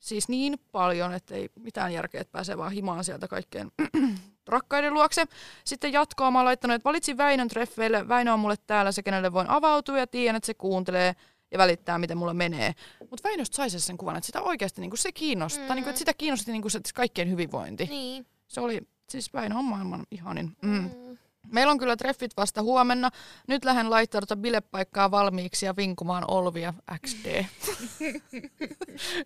Siis 0.00 0.28
niin 0.28 0.60
paljon, 0.72 1.14
että 1.14 1.34
ei 1.34 1.48
mitään 1.58 1.92
järkeä, 1.92 2.20
että 2.20 2.32
pääsee 2.32 2.58
vaan 2.58 2.72
himaan 2.72 3.04
sieltä 3.04 3.28
kaikkeen 3.28 3.72
rakkaiden 4.48 4.94
luokse. 4.94 5.24
Sitten 5.64 5.92
jatkoa 5.92 6.30
mä 6.30 6.38
oon 6.38 6.44
laittanut, 6.44 6.74
että 6.74 6.84
valitsin 6.84 7.16
Väinön 7.16 7.48
treffeille. 7.48 8.08
Väinö 8.08 8.32
on 8.32 8.40
mulle 8.40 8.56
täällä 8.66 8.92
se, 8.92 9.02
kenelle 9.02 9.32
voin 9.32 9.50
avautua 9.50 9.98
ja 9.98 10.06
tiedän, 10.06 10.36
että 10.36 10.46
se 10.46 10.54
kuuntelee 10.54 11.14
ja 11.50 11.58
välittää, 11.58 11.98
miten 11.98 12.18
mulla 12.18 12.34
menee. 12.34 12.74
Mutta 13.10 13.28
Väinöstä 13.28 13.56
sai 13.56 13.70
sen 13.70 13.96
kuvan, 13.96 14.16
että 14.16 14.26
sitä 14.26 14.40
oikeasti 14.40 14.80
niinku, 14.80 14.96
se 14.96 15.12
kiinnostaa. 15.12 15.64
Mm. 15.64 15.68
Mm. 15.68 15.74
Niinku, 15.74 15.90
että 15.90 15.98
sitä 15.98 16.14
kiinnosti 16.14 16.52
niinku, 16.52 16.68
se 16.68 16.80
kaikkien 16.94 17.30
hyvinvointi. 17.30 17.84
Niin. 17.84 18.26
Se 18.48 18.60
oli, 18.60 18.80
siis 19.08 19.32
Väinö 19.34 19.54
on 19.54 19.64
maailman 19.64 20.06
ihanin. 20.10 20.56
Mm. 20.62 20.70
Mm. 20.70 21.09
Meillä 21.46 21.70
on 21.70 21.78
kyllä 21.78 21.96
treffit 21.96 22.36
vasta 22.36 22.62
huomenna. 22.62 23.10
Nyt 23.46 23.64
lähden 23.64 23.90
laittaa 23.90 24.20
tuota 24.20 24.36
bilepaikkaa 24.36 25.10
valmiiksi 25.10 25.66
ja 25.66 25.76
vinkumaan 25.76 26.24
Olvia 26.28 26.74
XD. 27.06 27.44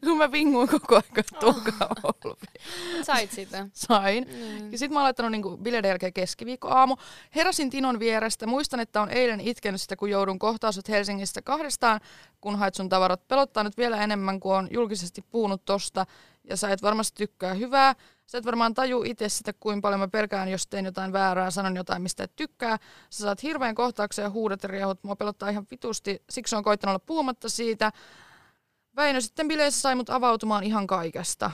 Kun 0.05 0.19
mä 0.19 0.33
vinguin 0.33 0.69
koko 0.69 0.95
ajan 0.95 1.25
tuokaa 1.41 1.95
Olvia. 2.03 3.03
Sait 3.03 3.31
sitä. 3.31 3.67
Sain. 3.73 4.27
Mm. 4.29 4.73
Ja 4.73 4.79
sit 4.79 4.91
mä 4.91 4.99
oon 4.99 5.05
laittanut 5.05 5.33
niinku 5.33 5.57
bileiden 5.57 5.89
jälkeen 5.89 6.13
keskiviikko 6.13 6.69
aamu. 6.69 6.97
Heräsin 7.35 7.71
Tinon 7.71 7.99
vierestä. 7.99 8.47
Muistan, 8.47 8.81
että 8.81 9.03
on 9.03 9.11
eilen 9.11 9.41
itkenyt 9.41 9.81
sitä, 9.81 9.97
kun 9.97 10.11
joudun 10.11 10.39
kohtausut 10.39 10.89
Helsingistä 10.89 11.43
kahdestaan, 11.43 12.01
kun 12.41 12.59
hait 12.59 12.75
sun 12.75 12.89
tavarat. 12.89 13.29
Pelottaa 13.29 13.65
nyt 13.65 13.77
vielä 13.77 14.03
enemmän, 14.03 14.41
kun 14.41 14.57
on 14.57 14.69
julkisesti 14.71 15.25
puhunut 15.31 15.65
tosta. 15.65 16.07
Ja 16.45 16.57
sä 16.57 16.71
et 16.71 16.83
varmasti 16.83 17.17
tykkää 17.17 17.55
hyvää. 17.55 17.95
Sä 18.27 18.39
et 18.39 18.47
varmaan 18.47 18.75
taju 18.75 19.03
itse 19.03 19.29
sitä, 19.29 19.53
kuinka 19.53 19.81
paljon 19.81 20.01
mä 20.01 20.09
pelkään, 20.09 20.49
jos 20.49 20.67
teen 20.67 20.85
jotain 20.85 21.13
väärää, 21.13 21.51
sanon 21.51 21.77
jotain, 21.77 22.03
mistä 22.03 22.25
et 22.25 22.37
tykkää. 22.37 22.79
Sä 23.11 23.23
saat 23.23 23.43
hirveän 23.43 23.75
kohtauksen 23.75 24.23
ja 24.23 24.31
huudat 24.31 24.63
ja 24.63 24.69
riehut. 24.69 25.05
Mua 25.05 25.17
pelottaa 25.17 25.49
ihan 25.49 25.67
vitusti. 25.71 26.23
Siksi 26.31 26.57
on 26.57 26.65
koittanut 26.65 26.91
olla 26.91 27.05
puhumatta 27.07 27.49
siitä. 27.49 27.93
Väinö 28.97 29.21
sitten 29.21 29.49
bileissä 29.49 29.81
sai 29.81 29.95
mut 29.95 30.11
avautumaan 30.11 30.65
ihan 30.65 30.87
kaikesta. 30.87 31.51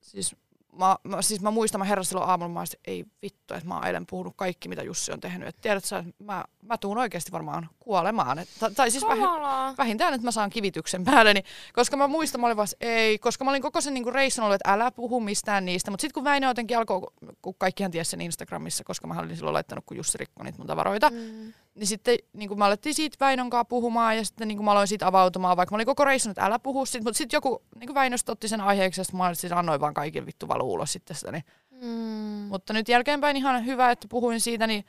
Siis 0.00 0.36
mä, 0.78 0.96
mä, 1.04 1.22
siis 1.22 1.40
mä 1.40 1.50
muistan, 1.50 1.78
mä 1.78 1.84
heräsin 1.84 2.08
silloin 2.08 2.30
aamulla, 2.30 2.52
mä 2.52 2.58
olisin, 2.58 2.76
että 2.78 2.90
ei 2.90 3.04
vittu, 3.22 3.54
että 3.54 3.68
mä 3.68 3.74
oon 3.74 3.86
eilen 3.86 4.06
puhunut 4.06 4.32
kaikki, 4.36 4.68
mitä 4.68 4.82
Jussi 4.82 5.12
on 5.12 5.20
tehnyt. 5.20 5.48
Et 5.48 5.56
tiedät 5.60 5.84
sä, 5.84 5.98
että 5.98 6.24
mä, 6.24 6.44
mä 6.62 6.78
tuun 6.78 6.98
oikeasti 6.98 7.32
varmaan 7.32 7.68
kuolemaan. 7.78 8.38
Et, 8.38 8.48
tai, 8.76 8.90
siis 8.90 9.04
Kamalaa. 9.04 9.74
vähintään, 9.78 10.14
että 10.14 10.24
mä 10.26 10.30
saan 10.30 10.50
kivityksen 10.50 11.04
päälleni. 11.04 11.42
Koska 11.72 11.96
mä 11.96 12.06
muistan, 12.06 12.40
mä 12.40 12.46
olin 12.46 12.56
vaan, 12.56 12.68
ei, 12.80 13.18
koska 13.18 13.44
mä 13.44 13.50
olin 13.50 13.62
koko 13.62 13.80
sen 13.80 13.94
niinku 13.94 14.10
reissun 14.10 14.44
ollut, 14.44 14.54
että 14.54 14.72
älä 14.72 14.90
puhu 14.90 15.20
mistään 15.20 15.64
niistä. 15.64 15.90
Mutta 15.90 16.00
sitten 16.00 16.14
kun 16.14 16.24
Väinö 16.24 16.46
jotenkin 16.48 16.78
alkoi, 16.78 17.00
kun 17.42 17.54
kaikkihan 17.58 17.90
tiesi 17.92 18.10
sen 18.10 18.20
Instagramissa, 18.20 18.84
koska 18.84 19.06
mä 19.06 19.20
olin 19.20 19.36
silloin 19.36 19.54
laittanut, 19.54 19.84
kun 19.86 19.96
Jussi 19.96 20.18
rikkoi 20.18 20.44
niitä 20.44 20.58
mun 20.58 20.66
tavaroita, 20.66 21.10
Mm. 21.10 21.52
Niin 21.78 21.86
sitten 21.86 22.18
niin 22.32 22.48
kuin 22.48 22.58
mä 22.58 22.64
alettiin 22.64 22.94
siitä 22.94 23.16
Väinön 23.20 23.50
kanssa 23.50 23.64
puhumaan 23.64 24.16
ja 24.16 24.24
sitten 24.24 24.48
niin 24.48 24.58
kuin 24.58 24.64
mä 24.64 24.70
aloin 24.70 24.88
siitä 24.88 25.06
avautumaan, 25.06 25.56
vaikka 25.56 25.74
mä 25.74 25.76
olin 25.76 25.86
koko 25.86 26.04
reissun, 26.04 26.30
että 26.30 26.44
älä 26.44 26.58
puhu 26.58 26.86
siitä, 26.86 27.04
mutta 27.04 27.18
sitten 27.18 27.36
joku 27.36 27.62
niin 27.78 27.86
kuin 27.86 27.94
Väinöstä 27.94 28.32
otti 28.32 28.48
sen 28.48 28.60
aiheeksi 28.60 29.00
ja 29.00 29.04
sitten 29.04 29.18
mä 29.18 29.34
siis 29.34 29.52
annoin 29.52 29.80
vaan 29.80 29.94
kaikille 29.94 30.26
vittu 30.26 30.48
valuu 30.48 30.72
ulos 30.72 30.92
sitten 30.92 31.16
sitä. 31.16 31.32
Niin. 31.32 31.44
Mm. 31.70 32.48
Mutta 32.48 32.72
nyt 32.72 32.88
jälkeenpäin 32.88 33.36
ihan 33.36 33.66
hyvä, 33.66 33.90
että 33.90 34.06
puhuin 34.10 34.40
siitä, 34.40 34.66
niin 34.66 34.84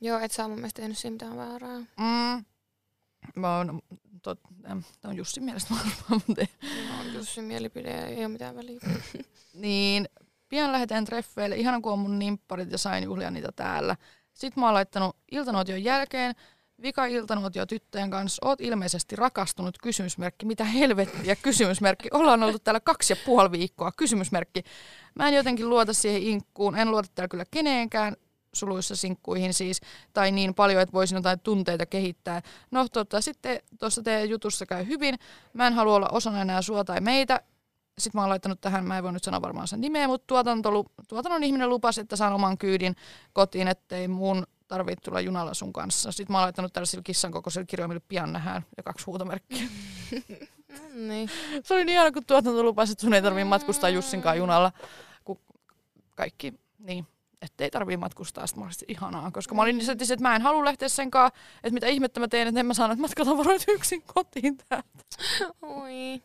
Joo, 0.00 0.18
et 0.18 0.32
sä 0.32 0.42
oo 0.42 0.48
mun 0.48 0.58
mielestä 0.58 0.82
tehnyt 0.82 0.98
siinä 0.98 1.12
mitään 1.12 1.36
väärää. 1.36 1.78
mm, 1.78 2.44
mä 3.36 3.56
oon, 3.56 3.82
tot, 4.22 4.40
tää 5.00 5.08
on 5.10 5.16
Jussin 5.16 5.44
mielestä 5.44 5.74
varmaan, 5.74 6.22
mutta 6.26 6.40
ei. 6.40 6.48
No, 6.88 7.18
Jussin 7.18 7.44
mielipide 7.44 8.04
ei 8.04 8.18
ole 8.18 8.28
mitään 8.28 8.56
väliä. 8.56 8.80
Niin, 9.54 10.08
pian 10.48 10.72
lähdetään 10.72 11.04
treffeille. 11.04 11.56
Ihana, 11.56 11.80
kun 11.80 11.92
on 11.92 11.98
mun 11.98 12.18
nimpparit 12.18 12.72
ja 12.72 12.78
sain 12.78 13.04
juhlia 13.04 13.30
niitä 13.30 13.52
täällä. 13.56 13.96
Sitten 14.36 14.60
mä 14.60 14.66
oon 14.66 14.74
laittanut 14.74 15.16
iltanuotion 15.30 15.84
jälkeen 15.84 16.34
vika 16.82 17.06
iltanuotio 17.06 17.66
tyttöjen 17.66 18.10
kanssa. 18.10 18.46
Oot 18.46 18.60
ilmeisesti 18.60 19.16
rakastunut, 19.16 19.78
kysymysmerkki. 19.82 20.46
Mitä 20.46 20.64
helvettiä, 20.64 21.36
kysymysmerkki. 21.36 22.08
Ollaan 22.12 22.42
oltu 22.42 22.58
täällä 22.58 22.80
kaksi 22.80 23.12
ja 23.12 23.16
puoli 23.26 23.50
viikkoa, 23.50 23.92
kysymysmerkki. 23.96 24.62
Mä 25.14 25.28
en 25.28 25.34
jotenkin 25.34 25.68
luota 25.68 25.92
siihen 25.92 26.22
inkkuun. 26.22 26.78
En 26.78 26.90
luota 26.90 27.08
täällä 27.14 27.28
kyllä 27.28 27.44
keneenkään 27.50 28.16
suluissa 28.52 28.96
sinkkuihin 28.96 29.54
siis, 29.54 29.80
tai 30.12 30.32
niin 30.32 30.54
paljon, 30.54 30.82
että 30.82 30.92
voisin 30.92 31.16
jotain 31.16 31.40
tunteita 31.40 31.86
kehittää. 31.86 32.42
No 32.70 32.86
tota, 32.92 33.20
sitten 33.20 33.60
tuossa 33.78 34.02
teidän 34.02 34.28
jutussa 34.28 34.66
käy 34.66 34.86
hyvin. 34.86 35.14
Mä 35.52 35.66
en 35.66 35.74
halua 35.74 35.94
olla 35.94 36.08
osana 36.12 36.42
enää 36.42 36.62
sua 36.62 36.84
tai 36.84 37.00
meitä, 37.00 37.40
sitten 37.98 38.18
mä 38.18 38.22
oon 38.22 38.30
laittanut 38.30 38.60
tähän, 38.60 38.84
mä 38.84 38.98
en 38.98 39.04
voi 39.04 39.12
nyt 39.12 39.24
sanoa 39.24 39.42
varmaan 39.42 39.68
sen 39.68 39.80
nimeä, 39.80 40.08
mutta 40.08 40.26
tuotantolu, 40.26 40.86
tuotannon 41.08 41.44
ihminen 41.44 41.68
lupasi, 41.68 42.00
että 42.00 42.16
saan 42.16 42.32
oman 42.32 42.58
kyydin 42.58 42.96
kotiin, 43.32 43.68
ettei 43.68 44.08
mun 44.08 44.46
tarvitse 44.68 45.04
tulla 45.04 45.20
junalla 45.20 45.54
sun 45.54 45.72
kanssa. 45.72 46.12
Sitten 46.12 46.34
mä 46.34 46.38
oon 46.38 46.44
laittanut 46.44 46.72
tällaisilla 46.72 47.02
kissan 47.02 47.32
kokoisilla 47.32 47.66
kirjoimille 47.66 48.02
pian 48.08 48.32
nähdään 48.32 48.62
ja 48.76 48.82
kaksi 48.82 49.06
huutomerkkiä. 49.06 49.66
niin. 51.08 51.30
Se 51.64 51.74
oli 51.74 51.84
niin 51.84 51.94
ihana, 51.94 52.12
kun 52.12 52.24
tuotanto 52.26 52.62
lupasi, 52.62 52.92
että 52.92 53.02
sun 53.02 53.14
ei 53.14 53.22
tarvitse 53.22 53.44
matkustaa 53.44 53.90
Jussinkaan 53.90 54.38
junalla, 54.38 54.72
kun 55.24 55.38
kaikki, 56.14 56.54
niin, 56.78 57.06
ettei 57.42 57.70
tarvii 57.70 57.96
matkustaa. 57.96 58.46
Sitten 58.46 58.62
mä 58.62 58.66
olin 58.66 58.74
ihanaa, 58.88 59.30
koska 59.30 59.54
mä 59.54 59.62
olin 59.62 59.78
niin, 59.78 59.90
että 59.90 60.16
mä 60.20 60.36
en 60.36 60.42
halua 60.42 60.64
lähteä 60.64 60.88
senkaan, 60.88 61.30
että 61.56 61.74
mitä 61.74 61.86
ihmettä 61.86 62.20
mä 62.20 62.28
teen, 62.28 62.48
että 62.48 62.60
en 62.60 62.66
mä 62.66 62.74
saanut 62.74 62.98
matkatavaroita 62.98 63.72
yksin 63.72 64.02
kotiin 64.02 64.56
täältä. 64.56 64.88
Oi. 65.62 66.22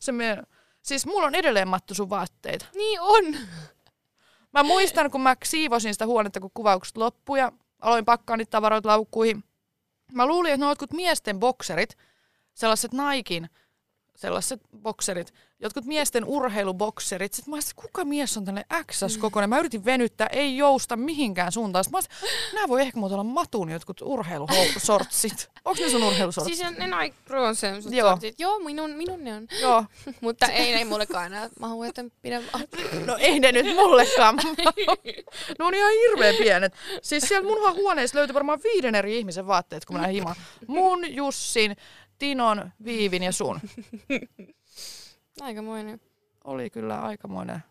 Se 0.00 0.12
me, 0.12 0.42
siis 0.82 1.06
mulla 1.06 1.26
on 1.26 1.34
edelleen 1.34 1.68
mattu 1.68 1.94
sun 1.94 2.10
vaatteita. 2.10 2.66
Niin 2.74 3.00
on. 3.00 3.24
Mä 4.52 4.62
muistan, 4.62 5.10
kun 5.10 5.20
mä 5.20 5.36
siivosin 5.44 5.94
sitä 5.94 6.06
huonetta, 6.06 6.40
kun 6.40 6.50
kuvaukset 6.54 6.96
loppui 6.96 7.38
ja 7.38 7.52
aloin 7.80 8.04
pakkaa 8.04 8.36
niitä 8.36 8.50
tavaroita 8.50 8.88
laukkuihin. 8.88 9.44
Mä 10.12 10.26
luulin, 10.26 10.52
että 10.52 10.66
ne 10.66 10.70
on 10.70 10.76
miesten 10.92 11.40
bokserit, 11.40 11.96
sellaiset 12.54 12.92
Naikin 12.92 13.50
sellaiset 14.20 14.60
bokserit, 14.82 15.34
jotkut 15.60 15.84
miesten 15.84 16.24
urheilubokserit. 16.24 17.34
Sitten 17.34 17.52
mä 17.52 17.56
olisin, 17.56 17.70
että 17.70 17.82
kuka 17.82 18.04
mies 18.04 18.36
on 18.36 18.44
tällainen 18.44 18.84
XS 18.92 19.18
kokoinen? 19.18 19.50
Mä 19.50 19.58
yritin 19.58 19.84
venyttää, 19.84 20.26
ei 20.26 20.56
jousta 20.56 20.96
mihinkään 20.96 21.52
suuntaan. 21.52 21.84
Sitten 21.84 22.00
mä 22.20 22.26
olisin, 22.26 22.54
nämä 22.54 22.68
voi 22.68 22.82
ehkä 22.82 22.98
muuta 22.98 23.14
olla 23.14 23.24
matun 23.24 23.70
jotkut 23.70 24.02
urheilusortsit. 24.02 25.50
Onko 25.64 25.82
ne 25.82 25.90
sun 25.90 26.02
urheilusortsit? 26.02 26.56
Siis 26.56 26.78
ne 26.78 26.86
Nike 26.86 27.16
Pro 27.24 27.44
on 27.44 27.54
Joo. 27.90 28.10
sortit. 28.10 28.40
Joo, 28.40 28.58
minun, 28.58 28.90
minun 28.90 29.24
ne 29.24 29.34
on. 29.34 29.48
Joo. 29.60 29.84
Mutta 30.20 30.46
ei, 30.46 30.74
ei 30.74 30.84
mullekaan 30.84 31.26
enää 31.26 31.48
mahu, 31.60 31.82
että 31.82 32.04
pidä 32.22 32.42
vaan. 32.52 32.64
No 33.06 33.16
ei 33.16 33.40
ne 33.40 33.52
nyt 33.52 33.76
mullekaan. 33.76 34.36
ne 35.58 35.64
on 35.64 35.74
ihan 35.74 35.92
hirveän 35.92 36.34
pienet. 36.34 36.72
Siis 37.02 37.24
siellä 37.24 37.48
mun 37.48 37.74
huoneessa 37.74 38.18
löytyi 38.18 38.34
varmaan 38.34 38.60
viiden 38.64 38.94
eri 38.94 39.18
ihmisen 39.18 39.46
vaatteet, 39.46 39.84
kun 39.84 39.96
mä 39.96 40.02
lähdin 40.02 40.14
himaan. 40.14 40.36
Mun, 40.66 41.14
Jussin, 41.14 41.76
Tinon, 42.20 42.72
Viivin 42.84 43.22
ja 43.22 43.32
sun. 43.32 43.60
Aikamoinen. 45.40 46.00
Oli 46.44 46.70
kyllä 46.70 47.00
aikamoinen 47.00 47.62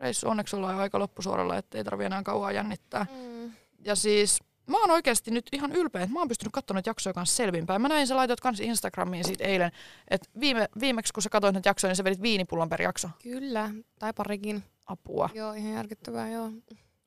reissu. 0.00 0.28
Onneksi 0.28 0.56
ollaan 0.56 0.78
aika 0.78 0.98
loppusuoralla, 0.98 1.56
ettei 1.56 1.84
tarvi 1.84 2.04
enää 2.04 2.22
kauan 2.22 2.54
jännittää. 2.54 3.06
Mm. 3.10 3.52
Ja 3.84 3.94
siis 3.94 4.38
mä 4.66 4.80
oon 4.80 4.90
oikeasti 4.90 5.30
nyt 5.30 5.46
ihan 5.52 5.72
ylpeä, 5.72 6.02
että 6.02 6.12
mä 6.12 6.18
oon 6.18 6.28
pystynyt 6.28 6.52
katsomaan 6.52 6.76
näitä 6.76 6.90
jaksoja 6.90 7.14
kanssa 7.14 7.36
selvinpäin. 7.36 7.82
Mä 7.82 7.88
näin 7.88 8.06
sä 8.06 8.16
laitoit 8.16 8.40
kanssa 8.40 8.64
Instagramiin 8.64 9.24
siitä 9.24 9.44
eilen, 9.44 9.72
että 10.08 10.28
viime, 10.40 10.68
viimeksi 10.80 11.12
kun 11.12 11.22
sä 11.22 11.30
katsoit 11.30 11.54
näitä 11.54 11.68
jaksoja, 11.68 11.88
niin 11.88 11.96
sä 11.96 12.04
vedit 12.04 12.22
viinipullon 12.22 12.68
per 12.68 12.82
jakso. 12.82 13.08
Kyllä, 13.22 13.70
tai 13.98 14.12
parikin. 14.12 14.62
Apua. 14.86 15.30
Joo, 15.34 15.52
ihan 15.52 15.72
järkyttävää, 15.72 16.30
joo. 16.30 16.50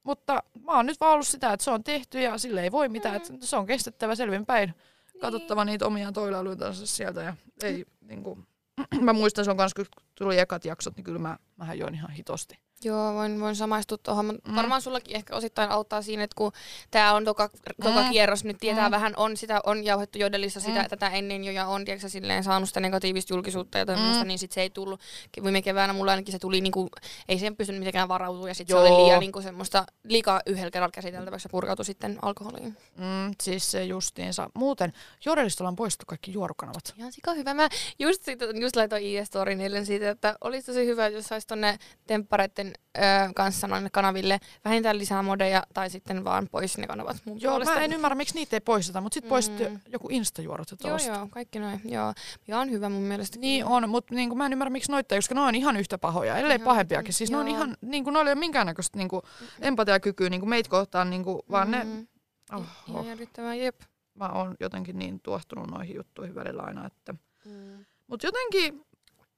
Mutta 0.04 0.44
mä 0.64 0.72
oon 0.72 0.86
nyt 0.86 1.00
vaan 1.00 1.14
ollut 1.14 1.28
sitä, 1.28 1.54
että 1.54 1.64
se 1.64 1.72
on 1.72 1.84
tehty 1.84 2.22
ja 2.22 2.38
sille 2.38 2.64
ei 2.64 2.72
voi 2.72 2.90
mitään. 2.90 3.16
Että 3.16 3.34
se 3.40 3.56
on 3.56 3.66
kestettävä 3.66 4.16
selvinpäin. 4.16 4.74
Katsottava 5.22 5.66
niitä 5.66 5.86
omia 5.86 6.12
toilailuitansa 6.12 6.86
sieltä. 6.86 7.22
Ja 7.22 7.36
ei, 7.64 7.86
niin 8.02 8.24
kuin, 8.24 8.48
mä 9.02 9.14
muistan, 9.14 9.46
se 9.46 9.52
on 9.52 9.58
kanssa, 9.58 9.76
kun 9.76 10.04
tuli 10.16 10.40
ekat 10.40 10.66
jaksot, 10.66 10.96
niin 10.96 11.04
kyllä 11.04 11.20
mä, 11.20 11.38
mähän 11.56 11.80
join 11.80 11.96
ihan 11.96 12.12
hitosti. 12.12 12.60
Joo, 12.84 13.14
voin, 13.14 13.40
voin 13.40 13.56
samaistua 13.56 13.98
tuohon. 13.98 14.26
Mm. 14.26 14.40
Mm. 14.48 14.56
Varmaan 14.56 14.82
sullakin 14.82 15.16
ehkä 15.16 15.36
osittain 15.36 15.70
auttaa 15.70 16.02
siinä, 16.02 16.24
että 16.24 16.36
kun 16.36 16.52
tämä 16.92 17.14
on 17.14 17.26
toka, 17.26 17.50
toka 17.84 18.04
Mm. 18.04 18.10
kierros, 18.10 18.44
nyt 18.44 18.58
tietää 18.60 18.88
Mm. 18.90 18.92
vähän, 18.92 19.14
on 19.18 19.38
sitä 19.38 19.62
on 19.66 19.86
jauhettu 19.86 20.18
jodellissa 20.18 20.60
sitä, 20.60 20.82
Mm. 20.82 20.88
tätä 20.90 21.10
ennen 21.10 21.44
jo 21.44 21.52
ja 21.52 21.68
on 21.68 21.86
tiedätkö, 21.86 22.10
silleen 22.10 22.44
saanut 22.44 22.70
sitä 22.70 22.80
negatiivista 22.80 23.34
julkisuutta 23.34 23.78
ja 23.78 23.86
tämmöistä, 23.86 24.24
Mm. 24.24 24.28
niin 24.28 24.40
sit 24.40 24.52
se 24.52 24.62
ei 24.62 24.70
tullut. 24.70 25.00
Viime 25.44 25.62
keväänä 25.62 25.94
mulla 25.94 26.12
ainakin 26.12 26.32
se 26.32 26.40
tuli, 26.40 26.62
niinku, 26.62 26.90
ei 27.30 27.38
siihen 27.40 27.56
pystynyt 27.56 27.80
mitenkään 27.80 28.08
varautua 28.08 28.48
ja 28.48 28.54
sitten 28.56 28.78
se 28.78 28.80
oli 28.82 29.04
liian 29.04 29.20
niinku, 29.20 29.42
semmoista 29.42 29.86
liikaa 30.04 30.42
yhdellä 30.46 30.72
kerralla 30.72 30.92
käsiteltäväksi 30.92 31.46
ja 31.46 31.50
purkautui 31.50 31.86
sitten 31.86 32.20
alkoholiin. 32.22 32.78
Mm, 32.98 33.32
siis 33.44 33.72
se 33.72 33.84
justiinsa. 33.86 34.50
Muuten 34.54 34.94
Jodelista 35.26 35.64
ollaan 35.64 35.76
poistettu 35.76 36.06
kaikki 36.08 36.34
juorukanavat. 36.34 36.94
Ihan 36.98 37.12
sika 37.12 37.34
hyvä. 37.34 37.54
Mä 37.54 37.70
just, 38.00 38.24
siitä, 38.24 38.46
just 38.46 38.76
laitoin 38.76 39.04
IS-storin 39.04 39.62
eilen 39.62 39.86
siitä, 39.86 40.10
että 40.10 40.36
olisi 40.42 40.66
tosi 40.66 40.86
hyvä, 40.86 41.08
jos 41.08 41.26
saisi 41.26 41.48
tonne 41.48 41.80
temppareiden 42.08 42.73
ö, 42.98 43.02
kanssa 43.36 43.68
noille 43.68 43.90
kanaville 43.90 44.40
vähintään 44.66 44.98
lisää 44.98 45.22
modeja 45.22 45.64
tai 45.74 45.90
sitten 45.90 46.24
vaan 46.24 46.48
pois 46.52 46.78
ne 46.78 46.88
kanavat 46.88 47.18
mun 47.26 47.42
Joo, 47.42 47.52
puolesta. 47.52 47.74
mä 47.76 47.82
en 47.82 47.94
ymmärrä, 47.94 48.16
miksi 48.16 48.36
niitä 48.36 48.56
ei 48.56 48.62
poisteta, 48.62 49.02
mutta 49.02 49.14
sitten 49.14 49.28
Mm. 49.28 49.30
poistettu 49.30 49.80
joku 49.90 50.08
Instajuorut 50.12 50.72
ja 50.72 50.90
Joo, 50.90 50.98
joo, 51.08 51.28
kaikki 51.32 51.60
noin. 51.60 51.82
Joo. 51.86 52.14
Ja 52.48 52.60
on 52.60 52.72
hyvä 52.72 52.90
mun 52.90 53.02
mielestä. 53.02 53.40
Niin 53.40 53.66
on, 53.66 53.90
mutta 53.90 54.16
niinku, 54.16 54.36
mä 54.36 54.46
en 54.46 54.52
ymmärrä, 54.54 54.70
miksi 54.70 54.92
noita, 54.92 55.16
koska 55.16 55.36
ne 55.36 55.42
on 55.42 55.56
ihan 55.56 55.78
yhtä 55.78 55.98
pahoja, 55.98 56.38
ellei 56.38 56.58
Joo, 56.60 56.66
pahempiakin. 56.66 57.14
Siis 57.14 57.32
ne 57.32 57.38
on 57.38 57.48
joo. 57.48 57.56
ihan, 57.58 57.78
niinku, 57.82 58.10
noilla 58.12 58.30
ei 58.30 58.34
ole 58.34 58.40
minkäännäköistä 58.40 58.98
niinku, 58.98 59.22
empatiakykyä 59.62 60.30
niinku 60.30 60.46
meitä 60.46 60.70
kohtaan, 60.70 61.10
niinku, 61.10 61.46
vaan 61.52 61.72
ne... 61.72 61.84
Mm. 61.84 62.08
Oh, 62.54 62.64
Ihan 62.88 63.02
oh. 63.02 63.08
järkyttävää, 63.08 63.56
jep. 63.56 63.82
Mä 64.16 64.30
oon 64.30 64.56
jotenkin 64.60 65.00
niin 65.00 65.20
tuohtunut 65.24 65.72
noihin 65.72 65.96
juttuihin 65.96 66.36
välillä 66.36 66.64
aina, 66.64 66.86
että... 66.88 67.14
Mm. 67.46 67.86
Mutta 68.08 68.28
jotenkin... 68.28 68.86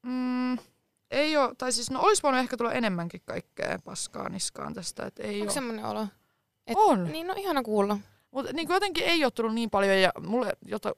Mm, 0.04 0.58
ei 1.16 1.38
ole, 1.38 1.56
tai 1.58 1.72
siis 1.72 1.92
no 1.92 2.02
olisi 2.02 2.24
voinut 2.24 2.40
ehkä 2.40 2.58
tulla 2.58 2.74
enemmänkin 2.74 3.22
kaikkea 3.26 3.80
paskaa 3.84 4.30
niskaan 4.30 4.74
tästä, 4.74 5.06
että 5.06 5.24
ei 5.24 5.42
Onko 5.42 5.54
semmoinen 5.54 5.86
olo? 5.86 6.08
Et- 6.68 6.78
On. 6.78 7.04
Niin, 7.12 7.28
no 7.28 7.34
ihana 7.38 7.64
kuulla. 7.64 7.98
Mutta 8.32 8.54
niin 8.54 8.70
jotenkin 8.70 9.04
ei 9.04 9.24
ole 9.24 9.32
tullut 9.32 9.54
niin 9.54 9.70
paljon 9.70 10.02
ja 10.02 10.12
mulle 10.20 10.54
jota, 10.66 10.96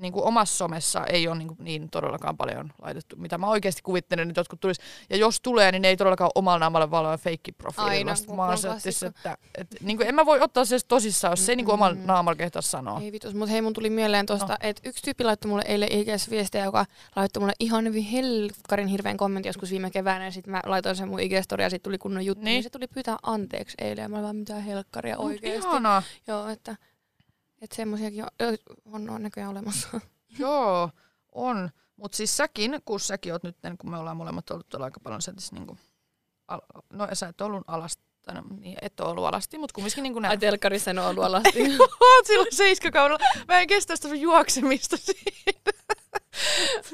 niin 0.00 0.12
kuin 0.12 0.24
omassa 0.24 0.56
somessa 0.56 1.04
ei 1.06 1.28
ole 1.28 1.38
niin, 1.38 1.48
kuin 1.48 1.58
niin 1.64 1.90
todellakaan 1.90 2.36
paljon 2.36 2.72
laitettu, 2.82 3.16
mitä 3.16 3.38
mä 3.38 3.46
oikeasti 3.46 3.82
kuvittelen, 3.82 4.28
että 4.28 4.40
jotkut 4.40 4.60
tulisi. 4.60 4.80
Ja 5.10 5.16
jos 5.16 5.40
tulee, 5.40 5.72
niin 5.72 5.82
ne 5.82 5.88
ei 5.88 5.96
todellakaan 5.96 6.30
omalla 6.34 6.58
naamalla 6.58 6.90
vaan 6.90 7.06
ole 7.06 7.18
feikki 7.18 7.54
Aina, 7.76 8.14
Mä 8.36 8.56
se, 8.56 9.06
että, 9.06 9.36
että, 9.54 9.76
niin 9.80 9.96
kuin, 9.96 10.08
en 10.08 10.14
mä 10.14 10.26
voi 10.26 10.40
ottaa 10.40 10.64
se 10.64 10.76
tosissaan, 10.88 11.32
jos 11.32 11.46
se 11.46 11.52
ei 11.52 11.56
niin 11.56 11.64
kuin 11.64 11.74
omalla 11.74 11.96
naamalla 12.04 12.36
kehtaa 12.36 12.62
sanoa. 12.62 13.00
Ei 13.00 13.12
vitus, 13.12 13.34
mutta 13.34 13.52
hei 13.52 13.62
mun 13.62 13.72
tuli 13.72 13.90
mieleen 13.90 14.26
tosta, 14.26 14.46
No. 14.52 14.56
että 14.60 14.88
yksi 14.88 15.02
tyyppi 15.02 15.24
laittoi 15.24 15.48
mulle 15.48 15.64
eilen 15.66 15.92
IGS 15.92 16.30
viestiä, 16.30 16.64
joka 16.64 16.86
laittoi 17.16 17.40
mulle 17.40 17.52
ihan 17.60 17.84
hyvin 17.84 18.02
helkkarin 18.04 18.88
hirveän 18.88 19.16
kommentin 19.16 19.48
joskus 19.48 19.70
viime 19.70 19.90
keväänä 19.90 20.24
ja 20.24 20.30
sitten 20.30 20.50
mä 20.52 20.62
laitoin 20.66 20.96
sen 20.96 21.08
mun 21.08 21.20
IG-storia 21.20 21.62
ja 21.62 21.70
sitten 21.70 21.90
tuli 21.90 21.98
kunnon 21.98 22.24
juttu, 22.26 22.44
Niin. 22.44 22.52
niin. 22.52 22.62
se 22.62 22.70
tuli 22.70 22.86
pyytää 22.86 23.16
anteeksi 23.22 23.74
eilen 23.80 24.02
ja 24.02 24.08
mä 24.08 24.16
olin 24.16 24.24
vaan 24.24 24.36
mitään 24.36 24.62
helkkaria. 24.62 25.16
Ihanaa. 25.42 26.02
Joo, 26.26 26.48
että, 26.48 26.76
että 27.60 27.76
semmosiakin 27.76 28.24
on, 28.24 28.30
on, 28.84 29.10
on 29.10 29.22
näköjään 29.22 29.50
olemassa. 29.50 30.00
Joo, 30.38 30.90
on. 31.32 31.70
Mutta 31.96 32.16
siis 32.16 32.36
säkin, 32.36 32.82
kun 32.84 33.00
säkin 33.00 33.32
oot 33.32 33.42
nyt, 33.42 33.56
kun 33.80 33.90
me 33.90 33.98
ollaan 33.98 34.16
molemmat 34.16 34.50
ollut 34.50 34.68
tuolla 34.68 34.84
aika 34.84 35.00
paljon 35.00 35.22
sentissä, 35.22 35.54
niin 35.54 35.66
kuin, 35.66 35.78
al- 36.48 36.60
no 36.92 37.08
sä 37.12 37.28
et 37.28 37.40
ollut 37.40 37.62
alasti, 37.66 38.02
tai 38.22 38.34
no, 38.34 38.42
niin, 38.60 38.78
et 38.82 39.00
ole 39.00 39.08
ollut 39.10 39.24
alasti, 39.24 39.58
mutta 39.58 39.74
kumminkin 39.74 40.02
niin 40.02 40.12
kuin 40.12 40.24
Ai 40.24 40.28
näin. 40.28 40.40
telkkarissa 40.40 40.90
en 40.90 40.98
ole 40.98 41.08
ollut 41.08 41.24
alasti. 41.24 41.62
Oot 42.00 42.26
silloin 42.26 42.48
seiskakaudella. 42.52 43.18
Mä 43.48 43.60
en 43.60 43.66
kestä 43.66 43.96
sitä 43.96 44.08
sun 44.08 44.20
juoksemista 44.20 44.96
siinä. 45.06 45.69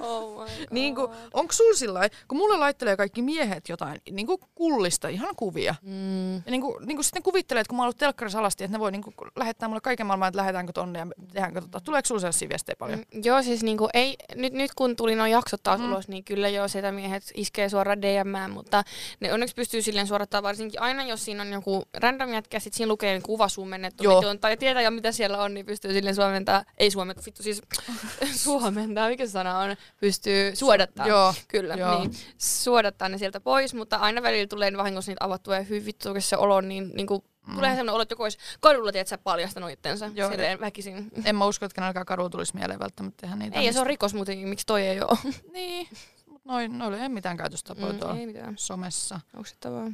Oh. 0.00 0.46
Niin 0.70 0.94
kuin, 0.94 1.10
onko 1.34 1.52
sul 1.52 1.74
sillä 1.74 2.00
kun 2.28 2.38
mulle 2.38 2.56
laittelee 2.56 2.96
kaikki 2.96 3.22
miehet 3.22 3.68
jotain 3.68 4.00
niin 4.10 4.26
kuin 4.26 4.40
kullista, 4.54 5.08
ihan 5.08 5.36
kuvia. 5.36 5.74
Mm. 5.82 6.34
Ja 6.34 6.42
niin 6.50 6.60
kuin, 6.60 6.86
niin 6.86 6.96
kuin 6.96 7.04
sitten 7.04 7.22
kuvittelee, 7.22 7.60
että 7.60 7.68
kun 7.68 7.76
mä 7.76 7.82
oon 7.82 7.86
ollut 7.86 7.96
telkkarissa 7.96 8.38
alasti, 8.38 8.64
että 8.64 8.76
ne 8.76 8.80
voi 8.80 8.92
niin 8.92 9.02
kuin 9.02 9.14
lähettää 9.36 9.68
mulle 9.68 9.80
kaiken 9.80 10.06
maailman, 10.06 10.28
että 10.28 10.38
lähdetäänkö 10.38 10.72
tonne 10.72 10.98
ja 10.98 11.06
tehdäänkö 11.32 11.60
tota. 11.60 11.80
Tuleeko 11.80 12.06
sulla 12.06 12.20
sellaisia 12.20 12.48
viestejä 12.48 12.76
paljon? 12.78 12.98
Mm, 12.98 13.20
Joo, 13.24 13.42
siis 13.42 13.62
niinku 13.62 13.88
ei, 13.94 14.16
nyt, 14.34 14.52
nyt 14.52 14.74
kun 14.74 14.96
tuli 14.96 15.14
nuo 15.14 15.26
jaksot 15.26 15.62
taas 15.62 15.80
Mm. 15.80 15.86
ulos, 15.92 16.08
niin 16.08 16.24
kyllä 16.24 16.48
jo 16.48 16.68
sitä 16.68 16.92
miehet 16.92 17.22
iskee 17.34 17.68
suoraan 17.68 18.02
DMään, 18.02 18.50
mutta 18.50 18.84
ne 19.20 19.32
onneksi 19.32 19.54
pystyy 19.54 19.82
silleen 19.82 20.06
suorattaa 20.06 20.42
varsinkin 20.42 20.82
aina, 20.82 21.04
jos 21.04 21.24
siinä 21.24 21.42
on 21.42 21.52
joku 21.52 21.82
random 21.94 22.32
jätkä, 22.32 22.60
sit 22.60 22.74
siinä 22.74 22.88
lukee 22.88 23.20
kuva 23.20 23.48
suomennettu, 23.48 24.04
Joo. 24.04 24.20
niin 24.20 24.30
on, 24.30 24.38
tai 24.38 24.56
tietää 24.56 24.82
jo 24.82 24.90
mitä 24.90 25.12
siellä 25.12 25.38
on, 25.42 25.54
niin 25.54 25.66
pystyy 25.66 25.92
silleen 25.92 26.14
suomentaa, 26.14 26.64
ei 26.78 26.90
suomentaa, 26.90 27.24
vittu 27.26 27.42
siis 27.42 27.62
suomentaa, 28.44 29.08
mikä 29.08 29.26
sana 29.26 29.58
on, 29.58 29.76
pystyy 30.00 30.56
suodattaa. 30.56 31.06
Joo. 31.06 31.34
Kyllä, 31.48 31.74
Joo. 31.74 31.98
niin 31.98 32.10
suodattaa 32.38 33.08
ne 33.08 33.18
sieltä 33.18 33.40
pois, 33.40 33.74
mutta 33.74 33.96
aina 33.96 34.22
välillä 34.22 34.46
tulee 34.46 34.76
vahingossa 34.76 35.10
niitä 35.10 35.24
avattua 35.24 35.54
ja 35.56 35.62
hyvin 35.62 35.86
vittu, 35.86 36.12
kun 36.12 36.22
se 36.22 36.36
olo, 36.36 36.60
niin, 36.60 36.90
niin 36.94 37.06
kuin, 37.06 37.22
mm. 37.46 37.54
tulee 37.54 37.70
sellainen 37.70 37.94
olo, 37.94 38.02
että 38.02 38.12
joku 38.12 38.22
olisi 38.22 38.38
kadulla, 38.60 38.92
tiedät 38.92 39.08
sä, 39.08 39.18
paljastanut 39.18 39.70
itteensä, 39.70 40.10
Joo. 40.14 40.30
silleen 40.30 40.60
väkisin. 40.60 41.10
En 41.24 41.36
mä 41.36 41.46
usko, 41.46 41.64
että 41.66 41.74
kenelläkään 41.74 42.06
kadulla 42.06 42.30
tulisi 42.30 42.54
mieleen 42.54 42.80
välttämättä 42.80 43.20
tehdä 43.20 43.36
niitä. 43.36 43.58
Ei, 43.58 43.66
ja 43.66 43.72
se 43.72 43.80
on 43.80 43.86
rikos 43.86 44.14
muutenkin, 44.14 44.48
miksi 44.48 44.66
toi 44.66 44.82
ei 44.82 45.00
ole. 45.00 45.18
Niin, 45.52 45.88
mutta 46.26 46.48
noin, 46.52 46.78
noille 46.78 47.02
ei 47.02 47.08
mitään 47.08 47.36
käytöstapoja 47.36 47.92
mm, 47.92 47.98
tuolla 47.98 48.16
ei 48.16 48.26
mitään. 48.26 48.54
somessa. 48.58 49.20
Oksettavaa. 49.36 49.90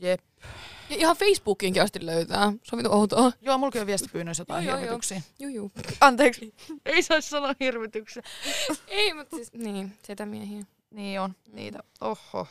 Jep. 0.00 0.20
Ja 0.90 0.96
ihan 0.96 1.16
Facebookiinkin 1.16 1.82
asti 1.82 2.06
löytää. 2.06 2.52
Se 2.62 2.76
on 2.76 2.78
vitu 2.78 2.92
outoa. 2.92 3.32
Joo, 3.40 3.58
mulla 3.58 3.80
on 3.80 3.86
viestipyynnöissä 3.86 4.40
jotain 4.40 4.64
Joo, 4.64 4.74
joo, 4.74 4.80
hirvityksiä. 4.80 5.22
Juu, 5.38 5.50
juu. 5.50 5.72
Anteeksi, 6.00 6.54
ei 6.86 7.02
saisi 7.02 7.28
sanoa 7.28 7.54
hirvityksiä. 7.60 8.22
Ei, 8.88 9.14
mutta 9.14 9.36
siis, 9.36 9.52
niin, 9.52 9.92
sitä 10.02 10.26
miehiä. 10.26 10.64
Niin 10.90 11.20
on, 11.20 11.34
niitä. 11.52 11.78
Oho. 12.00 12.46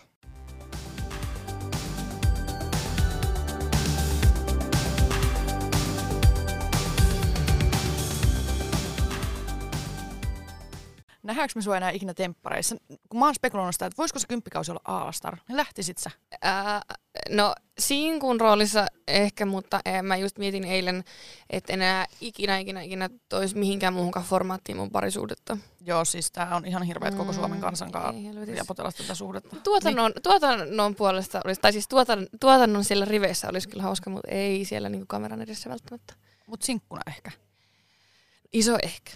Nähdäänkö 11.25 11.51
me 11.55 11.61
sua 11.61 11.77
enää 11.77 11.89
ikinä 11.89 12.13
temppareissa? 12.13 12.75
Kun 13.09 13.19
mä 13.19 13.25
oon 13.25 13.35
spekuloinut 13.35 13.75
sitä, 13.75 13.85
että 13.85 13.97
voisiko 13.97 14.19
se 14.19 14.27
kymppikausi 14.27 14.71
olla 14.71 14.81
A-star, 14.85 15.37
niin 15.47 15.57
lähtisit 15.57 15.97
sä? 15.97 16.11
Ää, 16.41 16.81
no, 17.29 17.55
Sinkun 17.79 18.41
roolissa 18.41 18.85
ehkä, 19.07 19.45
mutta 19.45 19.79
ee, 19.85 20.01
mä 20.01 20.17
just 20.17 20.37
mietin 20.37 20.63
eilen, 20.63 21.03
että 21.49 21.73
enää 21.73 22.05
ikinä, 22.21 22.57
ikinä, 22.57 22.81
ikinä 22.81 23.09
tois 23.29 23.55
mihinkään 23.55 23.93
muuhunkaan 23.93 24.25
formaattiin 24.25 24.77
mun 24.77 24.91
parisuudetta. 24.91 25.57
Joo, 25.81 26.05
siis 26.05 26.31
tää 26.31 26.55
on 26.55 26.65
ihan 26.65 26.83
hirveä, 26.83 27.11
koko 27.11 27.33
Suomen 27.33 27.61
kansan 27.61 27.91
kanssa 27.91 28.45
riapotella 28.45 28.91
tätä 28.91 29.15
suhdetta. 29.15 29.55
Tuotannon, 29.63 30.11
niin. 30.11 30.23
tuotannon 30.23 30.95
puolesta 30.95 31.41
olisi, 31.45 31.61
tai 31.61 31.73
siis 31.73 31.87
tuotan, 31.87 32.27
tuotannon 32.39 32.83
siellä 32.83 33.05
riveissä 33.05 33.49
olisi 33.49 33.69
kyllä 33.69 33.83
hauska, 33.83 34.09
mutta 34.09 34.31
ei 34.31 34.65
siellä 34.65 34.89
niinku 34.89 35.05
kameran 35.07 35.41
edessä 35.41 35.69
välttämättä. 35.69 36.13
Mut 36.47 36.61
sinkkuna 36.61 37.01
ehkä. 37.07 37.31
Iso 38.53 38.77
ehkä. 38.83 39.11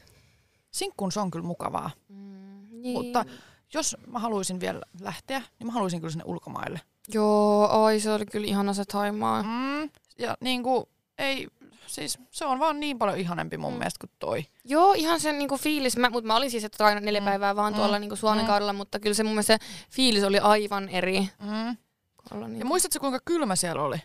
Sinkkun 0.71 1.12
se 1.12 1.19
on 1.19 1.32
kyllä 1.32 1.45
mukavaa. 1.45 1.91
Mm, 2.10 2.67
niin. 2.71 2.93
Mutta 2.93 3.25
jos 3.73 3.97
mä 4.08 4.19
haluaisin 4.19 4.60
vielä 4.60 4.82
lähteä, 5.01 5.39
niin 5.60 5.67
mä 5.67 5.73
haluaisin 5.73 5.99
kyllä 5.99 6.12
sinne 6.12 6.23
ulkomaille. 6.27 6.82
Joo, 7.13 7.69
oi 7.84 7.99
se 7.99 8.12
oli 8.12 8.25
kyllä 8.25 8.47
ihana 8.47 8.73
se 8.73 8.84
Taimaa. 8.86 9.43
Mm, 9.43 9.89
ja 10.17 10.38
niin 10.41 10.63
kuin, 10.63 10.86
ei, 11.17 11.47
siis 11.88 12.17
se 12.32 12.45
on 12.45 12.60
vaan 12.60 12.79
niin 12.79 12.97
paljon 12.99 13.17
ihanempi 13.19 13.58
mun 13.58 13.73
Mm. 13.73 13.77
mielestä 13.79 14.08
kuin 14.08 14.12
toi. 14.19 14.45
Joo, 14.65 14.93
ihan 14.93 15.19
se 15.19 15.32
niinku 15.32 15.58
fiilis, 15.58 15.97
mä, 15.97 16.10
mutta 16.10 16.27
mä 16.27 16.36
olin 16.36 16.51
siis 16.51 16.63
että 16.63 16.86
aina 16.86 17.01
neljä 17.01 17.21
Mm. 17.21 17.25
päivää 17.25 17.55
vaan 17.55 17.73
Mm. 17.73 17.77
tuolla 17.77 17.99
niinku 17.99 18.15
Suomen 18.15 18.43
Mm. 18.43 18.47
kaudella, 18.47 18.73
mutta 18.73 18.99
kyllä 18.99 19.13
se 19.13 19.23
mun 19.23 19.32
mielestä 19.34 19.58
se 19.58 19.65
fiilis 19.91 20.23
oli 20.23 20.39
aivan 20.39 20.89
eri. 20.89 21.19
Mm. 21.19 21.27
kuin 22.17 22.34
Olla 22.34 22.45
Ja 22.45 22.47
niinku. 22.47 22.67
muistatko 22.67 22.99
kuinka 22.99 23.19
kylmä 23.25 23.55
siellä 23.55 23.84
oli? 23.84 23.97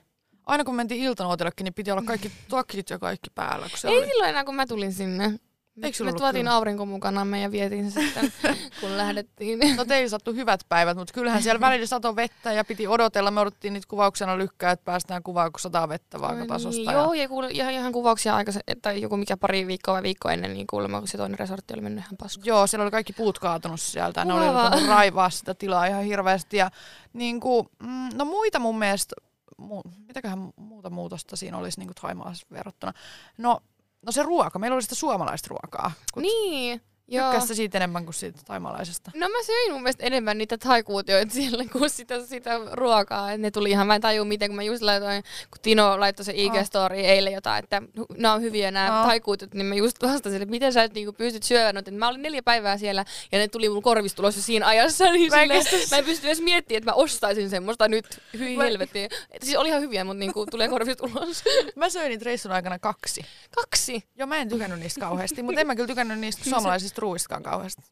Aina 0.47 0.65
kun 0.65 0.75
mentiin 0.75 1.03
iltanuotellekin, 1.05 1.65
niin 1.65 1.75
piti 1.75 1.91
olla 1.91 2.03
kaikki 2.03 2.33
takit 2.49 2.91
ja 2.91 2.99
kaikki 2.99 3.31
päällä. 3.35 3.69
Kun 3.69 3.79
se 3.79 3.89
Ei 3.89 3.99
oli. 3.99 4.07
silloin 4.07 4.31
enää, 4.31 4.45
kun 4.45 4.55
mä 4.55 4.67
tulin 4.67 4.93
sinne. 4.93 5.39
Eikö 5.83 6.05
me 6.05 6.13
tuotiin 6.13 6.45
kylmä? 6.45 6.57
aurinko 6.57 6.87
mukana 6.87 7.39
ja 7.39 7.51
vietiin 7.51 7.91
se 7.91 8.01
sitten, 8.01 8.33
kun 8.81 8.97
lähdettiin. 8.97 9.59
No 9.77 9.85
teillä 9.85 10.09
sattui 10.09 10.35
hyvät 10.35 10.61
päivät, 10.69 10.97
mutta 10.97 11.15
kyllähän 11.15 11.43
siellä 11.43 11.61
välillä 11.61 11.87
sato 11.87 12.17
vettä 12.17 12.53
ja 12.53 12.65
piti 12.65 12.87
odotella. 12.87 13.31
Me 13.31 13.41
odottiin 13.41 13.73
niitä 13.73 13.89
kuvauksena 13.89 14.39
lykkää, 14.39 14.73
että 14.73 14.85
päästään 14.85 15.23
kuvaan, 15.23 15.53
kun 15.53 15.61
sataa 15.61 15.89
vettä 15.89 16.21
vaakatasosta. 16.21 16.81
Niin, 16.81 16.85
ja... 16.85 16.93
joo, 16.93 17.13
ja 17.13 17.29
kuule, 17.29 17.49
ihan, 17.51 17.73
ihan 17.73 17.93
kuvauksia 17.93 18.37
aika, 18.37 18.53
tai 18.83 19.03
joku 19.03 19.17
mikä 19.17 19.37
pari 19.37 19.67
viikkoa 19.67 19.95
vai 19.95 20.03
viikko 20.03 20.29
ennen, 20.29 20.55
niin 20.55 20.67
kuulemma, 20.67 20.99
kun 20.99 21.09
se 21.09 21.19
toinen 21.19 21.39
resortti 21.39 21.75
oli 21.75 21.83
mennyt 21.83 22.05
ihan 22.05 22.17
paskaan. 22.17 22.47
Joo, 22.47 22.67
siellä 22.67 22.83
oli 22.83 22.91
kaikki 22.91 23.13
puut 23.13 23.39
kaatunut 23.39 23.81
sieltä. 23.81 24.25
Ne 24.25 24.33
oli 24.35 24.87
raivaa 24.89 25.31
sitä 25.31 25.55
tilaa 25.55 25.87
ihan 25.87 26.05
hirveästi. 26.05 26.57
Ja, 26.57 26.71
niin 27.13 27.41
kuin, 27.41 27.67
mm, 27.83 28.09
no 28.15 28.25
muita 28.25 28.59
mun 28.59 28.79
mielestä, 28.79 29.15
mu, 29.59 29.81
mitäköhän 30.07 30.53
muuta 30.57 30.91
muutosta 30.91 31.37
siinä 31.37 31.59
olisi 31.59 31.81
niin 31.81 31.95
Thaimaassa 32.01 32.47
verrattuna. 32.51 32.93
No, 33.39 33.61
no 34.07 34.13
se 34.13 34.23
ruoka, 34.23 34.59
meillä 34.59 34.75
oli 34.75 34.83
sitä 34.83 34.95
suomalaista 34.95 35.49
ruokaa. 35.51 35.93
Kun 36.15 36.23
Niin, 36.23 36.81
joo. 37.09 37.31
Tykkäsit 37.33 37.57
siitä 37.57 37.79
enemmän 37.79 38.05
kuin 38.05 38.15
siitä 38.15 38.39
taimalaisesta? 38.45 39.11
No 39.15 39.29
mä 39.29 39.43
söin 39.47 39.73
mun 39.73 39.83
mielestä 39.83 40.05
enemmän 40.07 40.39
niitä 40.39 40.59
taikuutioita 40.59 41.35
siellä 41.35 41.65
kuin 41.73 41.91
sitä, 41.91 42.27
sitä 42.27 42.61
ruokaa. 42.73 43.33
Et 43.33 43.41
ne 43.41 43.51
tuli 43.51 43.71
ihan, 43.71 43.87
mä 43.87 43.95
en 43.95 44.01
tajua 44.01 44.25
miten, 44.25 44.49
kun 44.51 44.57
mä 44.57 44.63
just 44.63 44.83
laitoin, 44.83 45.23
kun 45.23 45.59
Tino 45.63 46.01
laittoi 46.01 46.25
se 46.25 46.33
IG-story 46.33 46.95
eilen 46.97 47.33
jotain, 47.33 47.65
että 47.65 47.83
nämä 48.19 48.35
on 48.35 48.43
hyviä 48.43 48.71
nämä 48.71 49.01
Oh. 49.01 49.07
taikuutiot, 49.07 49.55
niin 49.55 49.67
mä 49.67 49.75
just 49.75 49.97
vastasin, 50.03 50.43
että 50.43 50.51
miten 50.51 50.73
sä 50.73 50.83
et 50.83 50.95
niinku 50.95 51.13
pystyt 51.13 51.43
syömään, 51.43 51.77
että 51.77 51.91
mä 51.91 52.09
olin 52.09 52.23
neljä 52.23 52.43
päivää 52.43 52.79
siellä 52.79 53.05
ja 53.33 53.39
ne 53.39 53.49
tuli 53.49 53.69
mun 53.69 53.83
korvista 53.83 54.23
ulos 54.23 54.37
jo 54.37 54.43
siinä 54.43 54.67
ajassa, 54.67 55.05
niin 55.13 55.31
Mä 55.31 55.43
en 55.43 55.65
silleen, 55.65 55.89
mä 55.91 55.97
en 55.99 56.05
pysty 56.05 56.27
edes 56.27 56.41
miettimään, 56.41 56.79
että 56.79 56.91
mä 56.91 56.95
ostaisin 56.95 57.51
semmoista 57.51 57.89
nyt, 57.89 58.07
hyi 58.39 58.57
Mä- 58.57 58.65
helvettiin. 58.65 59.05
Että 59.31 59.47
siis 59.47 59.57
oli 59.57 59.69
ihan 59.69 59.81
hyviä, 59.83 60.05
mutta 60.05 60.19
niinku 60.19 60.47
tulee 60.47 60.69
korvista 60.69 61.05
ulos. 61.07 61.45
Mä 61.77 61.91
söin 61.91 62.09
niitä 62.09 62.25
reissun 62.25 62.53
aikana 62.53 62.79
kaksi. 62.79 63.25
Kaksi. 63.55 64.05
Joo, 64.17 64.27
mä 64.27 64.37
en 64.37 64.49
tykännyt 64.49 64.81
niistä 64.81 65.01
kauheasti, 65.01 65.43
mutta 65.43 65.61
en 65.61 65.67
mä 65.67 65.75
kyllä 65.77 65.87
tykännyt 65.87 66.19
niistä 66.19 66.45
suomalaisista 66.51 66.94
ruuistakaan 66.99 67.43
kauheasti. 67.43 67.83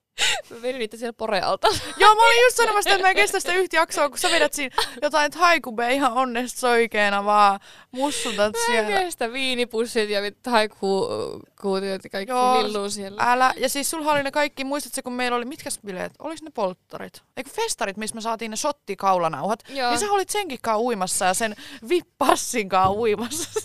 Mä 0.50 0.62
vedin 0.62 0.78
niitä 0.78 0.96
siellä 0.96 1.12
porealta. 1.12 1.68
Joo, 1.96 2.14
mä 2.14 2.26
olin 2.26 2.42
just 2.42 2.56
sanomassa, 2.56 2.90
että 2.90 3.02
mä 3.02 3.10
en 3.10 3.16
kestä 3.16 3.40
sitä 3.40 3.52
yhtä 3.54 3.76
jaksoa, 3.76 4.08
kun 4.08 4.18
sä 4.18 4.30
vedät 4.30 4.52
siinä 4.52 4.76
jotain 5.02 5.30
taikubea 5.30 5.88
ihan 5.88 6.12
onnesta 6.12 6.60
soikeena 6.60 7.24
vaan 7.24 7.60
mussutat 7.90 8.52
Mä 8.52 8.74
en 8.74 8.84
siellä. 8.86 9.00
kestä 9.00 9.32
viinipussit 9.32 10.10
ja 10.10 10.20
taikuutiot 10.42 12.04
ja 12.04 12.10
kaikki 12.12 12.32
Joo. 12.32 12.62
lilluu 12.62 12.90
siellä. 12.90 13.22
Älä. 13.32 13.54
Ja 13.56 13.68
siis 13.68 13.90
sulla 13.90 14.12
oli 14.12 14.22
ne 14.22 14.30
kaikki, 14.30 14.64
muistatko 14.64 15.00
kun 15.02 15.12
meillä 15.12 15.36
oli, 15.36 15.44
mitkäs 15.44 15.78
bileet? 15.86 16.12
Olis 16.18 16.42
ne 16.42 16.50
polttarit? 16.54 17.22
Eikö 17.36 17.50
festarit, 17.50 17.96
missä 17.96 18.14
me 18.14 18.20
saatiin 18.20 18.50
ne 18.50 18.56
shottikaulanauhat? 18.56 19.60
Joo. 19.68 19.90
Niin 19.90 20.00
sä 20.00 20.12
olit 20.12 20.30
senkin 20.30 20.58
uimassa 20.76 21.24
ja 21.24 21.34
sen 21.34 21.56
vippassin 21.88 22.68
kanssa 22.68 22.92
uimassa. 22.92 23.60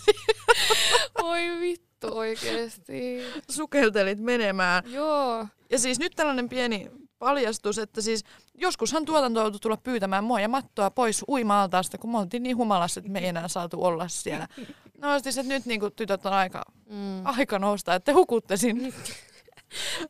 Voi 1.21 1.41
vittu 1.59 1.86
oikeesti. 2.03 3.19
Sukeltelit 3.49 4.19
menemään. 4.19 4.83
Joo. 4.91 5.47
Ja 5.69 5.79
siis 5.79 5.99
nyt 5.99 6.13
tällainen 6.15 6.49
pieni 6.49 6.91
paljastus, 7.19 7.77
että 7.77 8.01
siis 8.01 8.23
joskushan 8.55 9.05
tuotanto 9.05 9.39
joutui 9.41 9.59
tulla 9.59 9.77
pyytämään 9.77 10.23
mua 10.23 10.39
ja 10.39 10.49
Mattoa 10.49 10.91
pois 10.91 11.25
uima-altaasta, 11.27 11.97
kun 11.97 12.11
me 12.11 12.17
oltiin 12.17 12.43
niin 12.43 12.57
humalassa, 12.57 12.99
että 12.99 13.11
me 13.11 13.19
ei 13.19 13.27
enää 13.27 13.47
saatu 13.47 13.83
olla 13.83 14.07
siellä. 14.07 14.47
No 15.01 15.19
siis, 15.19 15.37
että 15.37 15.53
nyt 15.53 15.65
niin 15.65 15.79
kuin, 15.79 15.93
tytöt 15.95 16.25
on 16.25 16.33
aika, 16.33 16.63
Mm. 16.89 17.25
aika 17.25 17.59
nousta, 17.59 17.95
että 17.95 18.05
te 18.05 18.11
hukutte 18.15 18.57
sinne. 18.57 18.93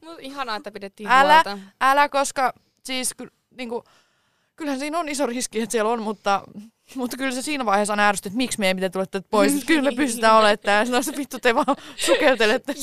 Mut 0.06 0.19
ihanaa, 0.19 0.56
että 0.56 0.71
pidettiin 0.71 1.10
Älä. 1.12 1.34
huolta. 1.34 1.58
Älä, 1.82 2.10
koska 2.10 2.54
siis 2.86 3.13
ky, 3.13 3.28
niin 3.58 3.69
kuin, 3.69 3.84
kyllähän 4.56 4.80
siinä 4.80 5.00
on 5.00 5.10
iso 5.10 5.26
riski, 5.26 5.62
että 5.62 5.71
siellä 5.71 5.91
on, 5.91 6.02
mutta 6.02 6.41
Mutta 6.95 7.17
kyllä 7.17 7.32
se 7.32 7.41
siinä 7.41 7.65
vaiheessa 7.65 7.93
on 7.93 8.00
ärsytty, 8.00 8.30
että 8.30 8.38
miksi 8.38 8.60
me 8.60 8.67
ei 8.67 8.73
miten 8.73 8.91
tulette 8.91 9.21
pois. 9.21 9.54
Että 9.54 9.65
kyllä 9.65 9.91
me 9.91 9.95
pystytään 9.95 10.36
olemaan 10.36 10.60
täällä. 10.60 11.02
Sitten 11.02 11.19
vittu 11.19 11.39
te 11.39 11.56
vaan 11.56 11.76
sukeltelette 12.06 12.73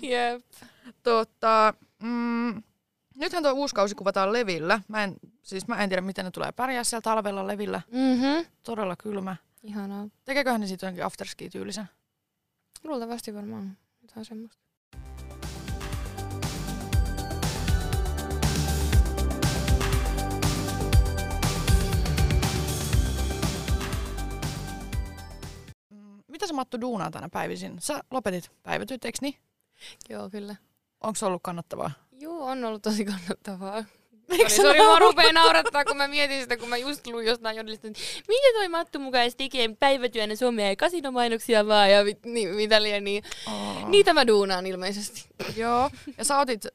Jep. 0.00 0.42
tota, 1.02 1.74
mm, 2.02 2.62
nythän 3.16 3.42
tuo 3.42 3.52
uusi 3.52 3.74
kausi 3.74 3.94
kuvataan 3.94 4.32
levillä. 4.32 4.80
Mä 4.88 5.04
en, 5.04 5.14
siis 5.42 5.68
mä 5.68 5.76
en 5.82 5.88
tiedä, 5.88 6.02
miten 6.02 6.24
ne 6.24 6.30
tulee 6.30 6.52
pärjää 6.52 6.84
siellä 6.84 7.02
talvella 7.02 7.46
levillä. 7.46 7.80
Mhm. 7.90 8.46
Todella 8.62 8.96
kylmä. 8.96 9.36
Ihanaa. 9.62 10.08
Tekeeköhän 10.24 10.60
ne 10.60 10.66
siitä 10.66 10.86
jonkin 10.86 11.04
afterski-tyylisen? 11.04 11.84
Luultavasti 12.84 13.34
varmaan 13.34 13.78
jotain 14.02 14.24
semmoista. 14.24 14.61
Mitä 26.32 26.46
sä 26.46 26.52
Mattu 26.54 26.80
duunaa 26.80 27.10
tänä 27.10 27.28
päivisin? 27.28 27.76
Sä 27.80 28.00
lopetit 28.10 28.50
päivätyöt, 28.62 29.04
eikö 29.04 29.18
niin? 29.20 29.34
Joo, 30.08 30.30
kyllä. 30.30 30.56
Onko 31.00 31.14
se 31.16 31.26
ollut 31.26 31.42
kannattavaa? 31.44 31.90
Joo, 32.12 32.44
on 32.44 32.64
ollut 32.64 32.82
tosi 32.82 33.04
kannattavaa. 33.04 33.84
Eikö 34.30 34.48
Sori, 34.48 34.80
ole 34.80 34.88
mua 34.88 34.98
rupeaa 34.98 35.32
naurattaa, 35.32 35.84
kun 35.84 35.96
mä 35.96 36.08
mietin 36.08 36.40
sitä, 36.40 36.56
kun 36.56 36.68
mä 36.68 36.76
just 36.76 37.06
luin 37.06 37.26
jostain 37.26 37.56
jodellista, 37.56 37.86
että 37.86 38.00
mitä 38.28 38.46
toi 38.54 38.68
Mattu 38.68 38.98
mukaan 38.98 39.30
tekee 39.36 39.76
päivätyönä 39.78 40.36
Suomea 40.36 40.68
ja 40.68 40.76
kasinomainoksia 40.76 41.66
vaan 41.66 41.90
ja 41.90 42.04
mit, 42.04 42.26
niin, 42.26 42.48
mitä 42.48 42.82
liian, 42.82 43.04
niin 43.04 43.24
Oh. 43.46 43.88
niitä 43.88 44.12
mä 44.14 44.26
duunaan 44.26 44.66
ilmeisesti. 44.66 45.24
Joo. 45.56 45.90
Ja 46.18 46.24
sä 46.24 46.38
otit 46.38 46.66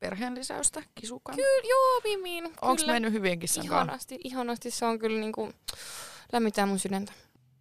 perheen 0.00 0.34
lisäystä 0.34 0.82
kisukan. 0.94 1.34
Kyllä, 1.36 1.68
joo, 1.68 2.00
Mimiin. 2.04 2.44
Onko 2.62 2.82
mennyt 2.86 3.12
hyvin 3.12 3.38
kissan 3.38 3.66
kanssa? 3.66 3.82
Ihanasti, 3.84 4.18
ihanasti. 4.24 4.70
Se 4.70 4.84
on 4.84 4.98
kyllä 4.98 5.20
niinku, 5.20 5.52
lämmittää 6.32 6.66
mun 6.66 6.78
sydäntä. 6.78 7.12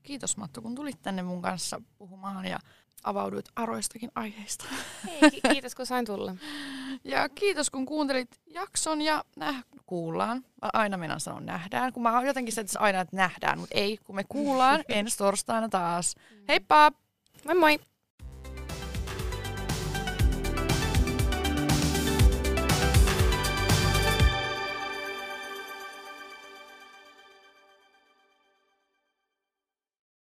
Kiitos 0.04 0.38
Mattu, 0.38 0.62
kun 0.62 0.76
tulit 0.76 1.02
tänne 1.02 1.22
mun 1.24 1.42
kanssa 1.42 1.82
puhumaan 1.98 2.46
ja 2.46 2.60
avauduit 3.04 3.46
aroistakin 3.56 4.12
aiheista. 4.16 4.66
Hei, 5.06 5.32
ki- 5.32 5.42
kiitos 5.52 5.76
kun 5.76 5.86
sain 5.86 6.06
tulla. 6.06 6.36
Ja 7.04 7.30
kiitos 7.30 7.70
kun 7.70 7.86
kuuntelit 7.86 8.30
jakson 8.48 9.02
ja 9.02 9.24
näh, 9.36 9.64
kuullaan. 9.86 10.38
Mä 10.38 10.70
aina 10.74 10.98
mennään 10.98 11.20
sanoa 11.20 11.40
nähdään, 11.42 11.94
kun 11.94 12.04
mä 12.04 12.16
oon 12.18 12.26
jotenkin 12.28 12.54
se, 12.54 12.62
että 12.62 12.80
aina 12.80 13.02
että 13.02 13.16
nähdään, 13.16 13.60
mutta 13.60 13.78
ei, 13.78 13.98
kun 14.04 14.16
me 14.16 14.24
kuullaan 14.30 14.84
ensi 14.90 15.18
torstaina 15.18 15.70
taas. 15.70 16.16
Heippa! 16.48 16.92
Moi 17.46 17.56
moi! 17.56 17.80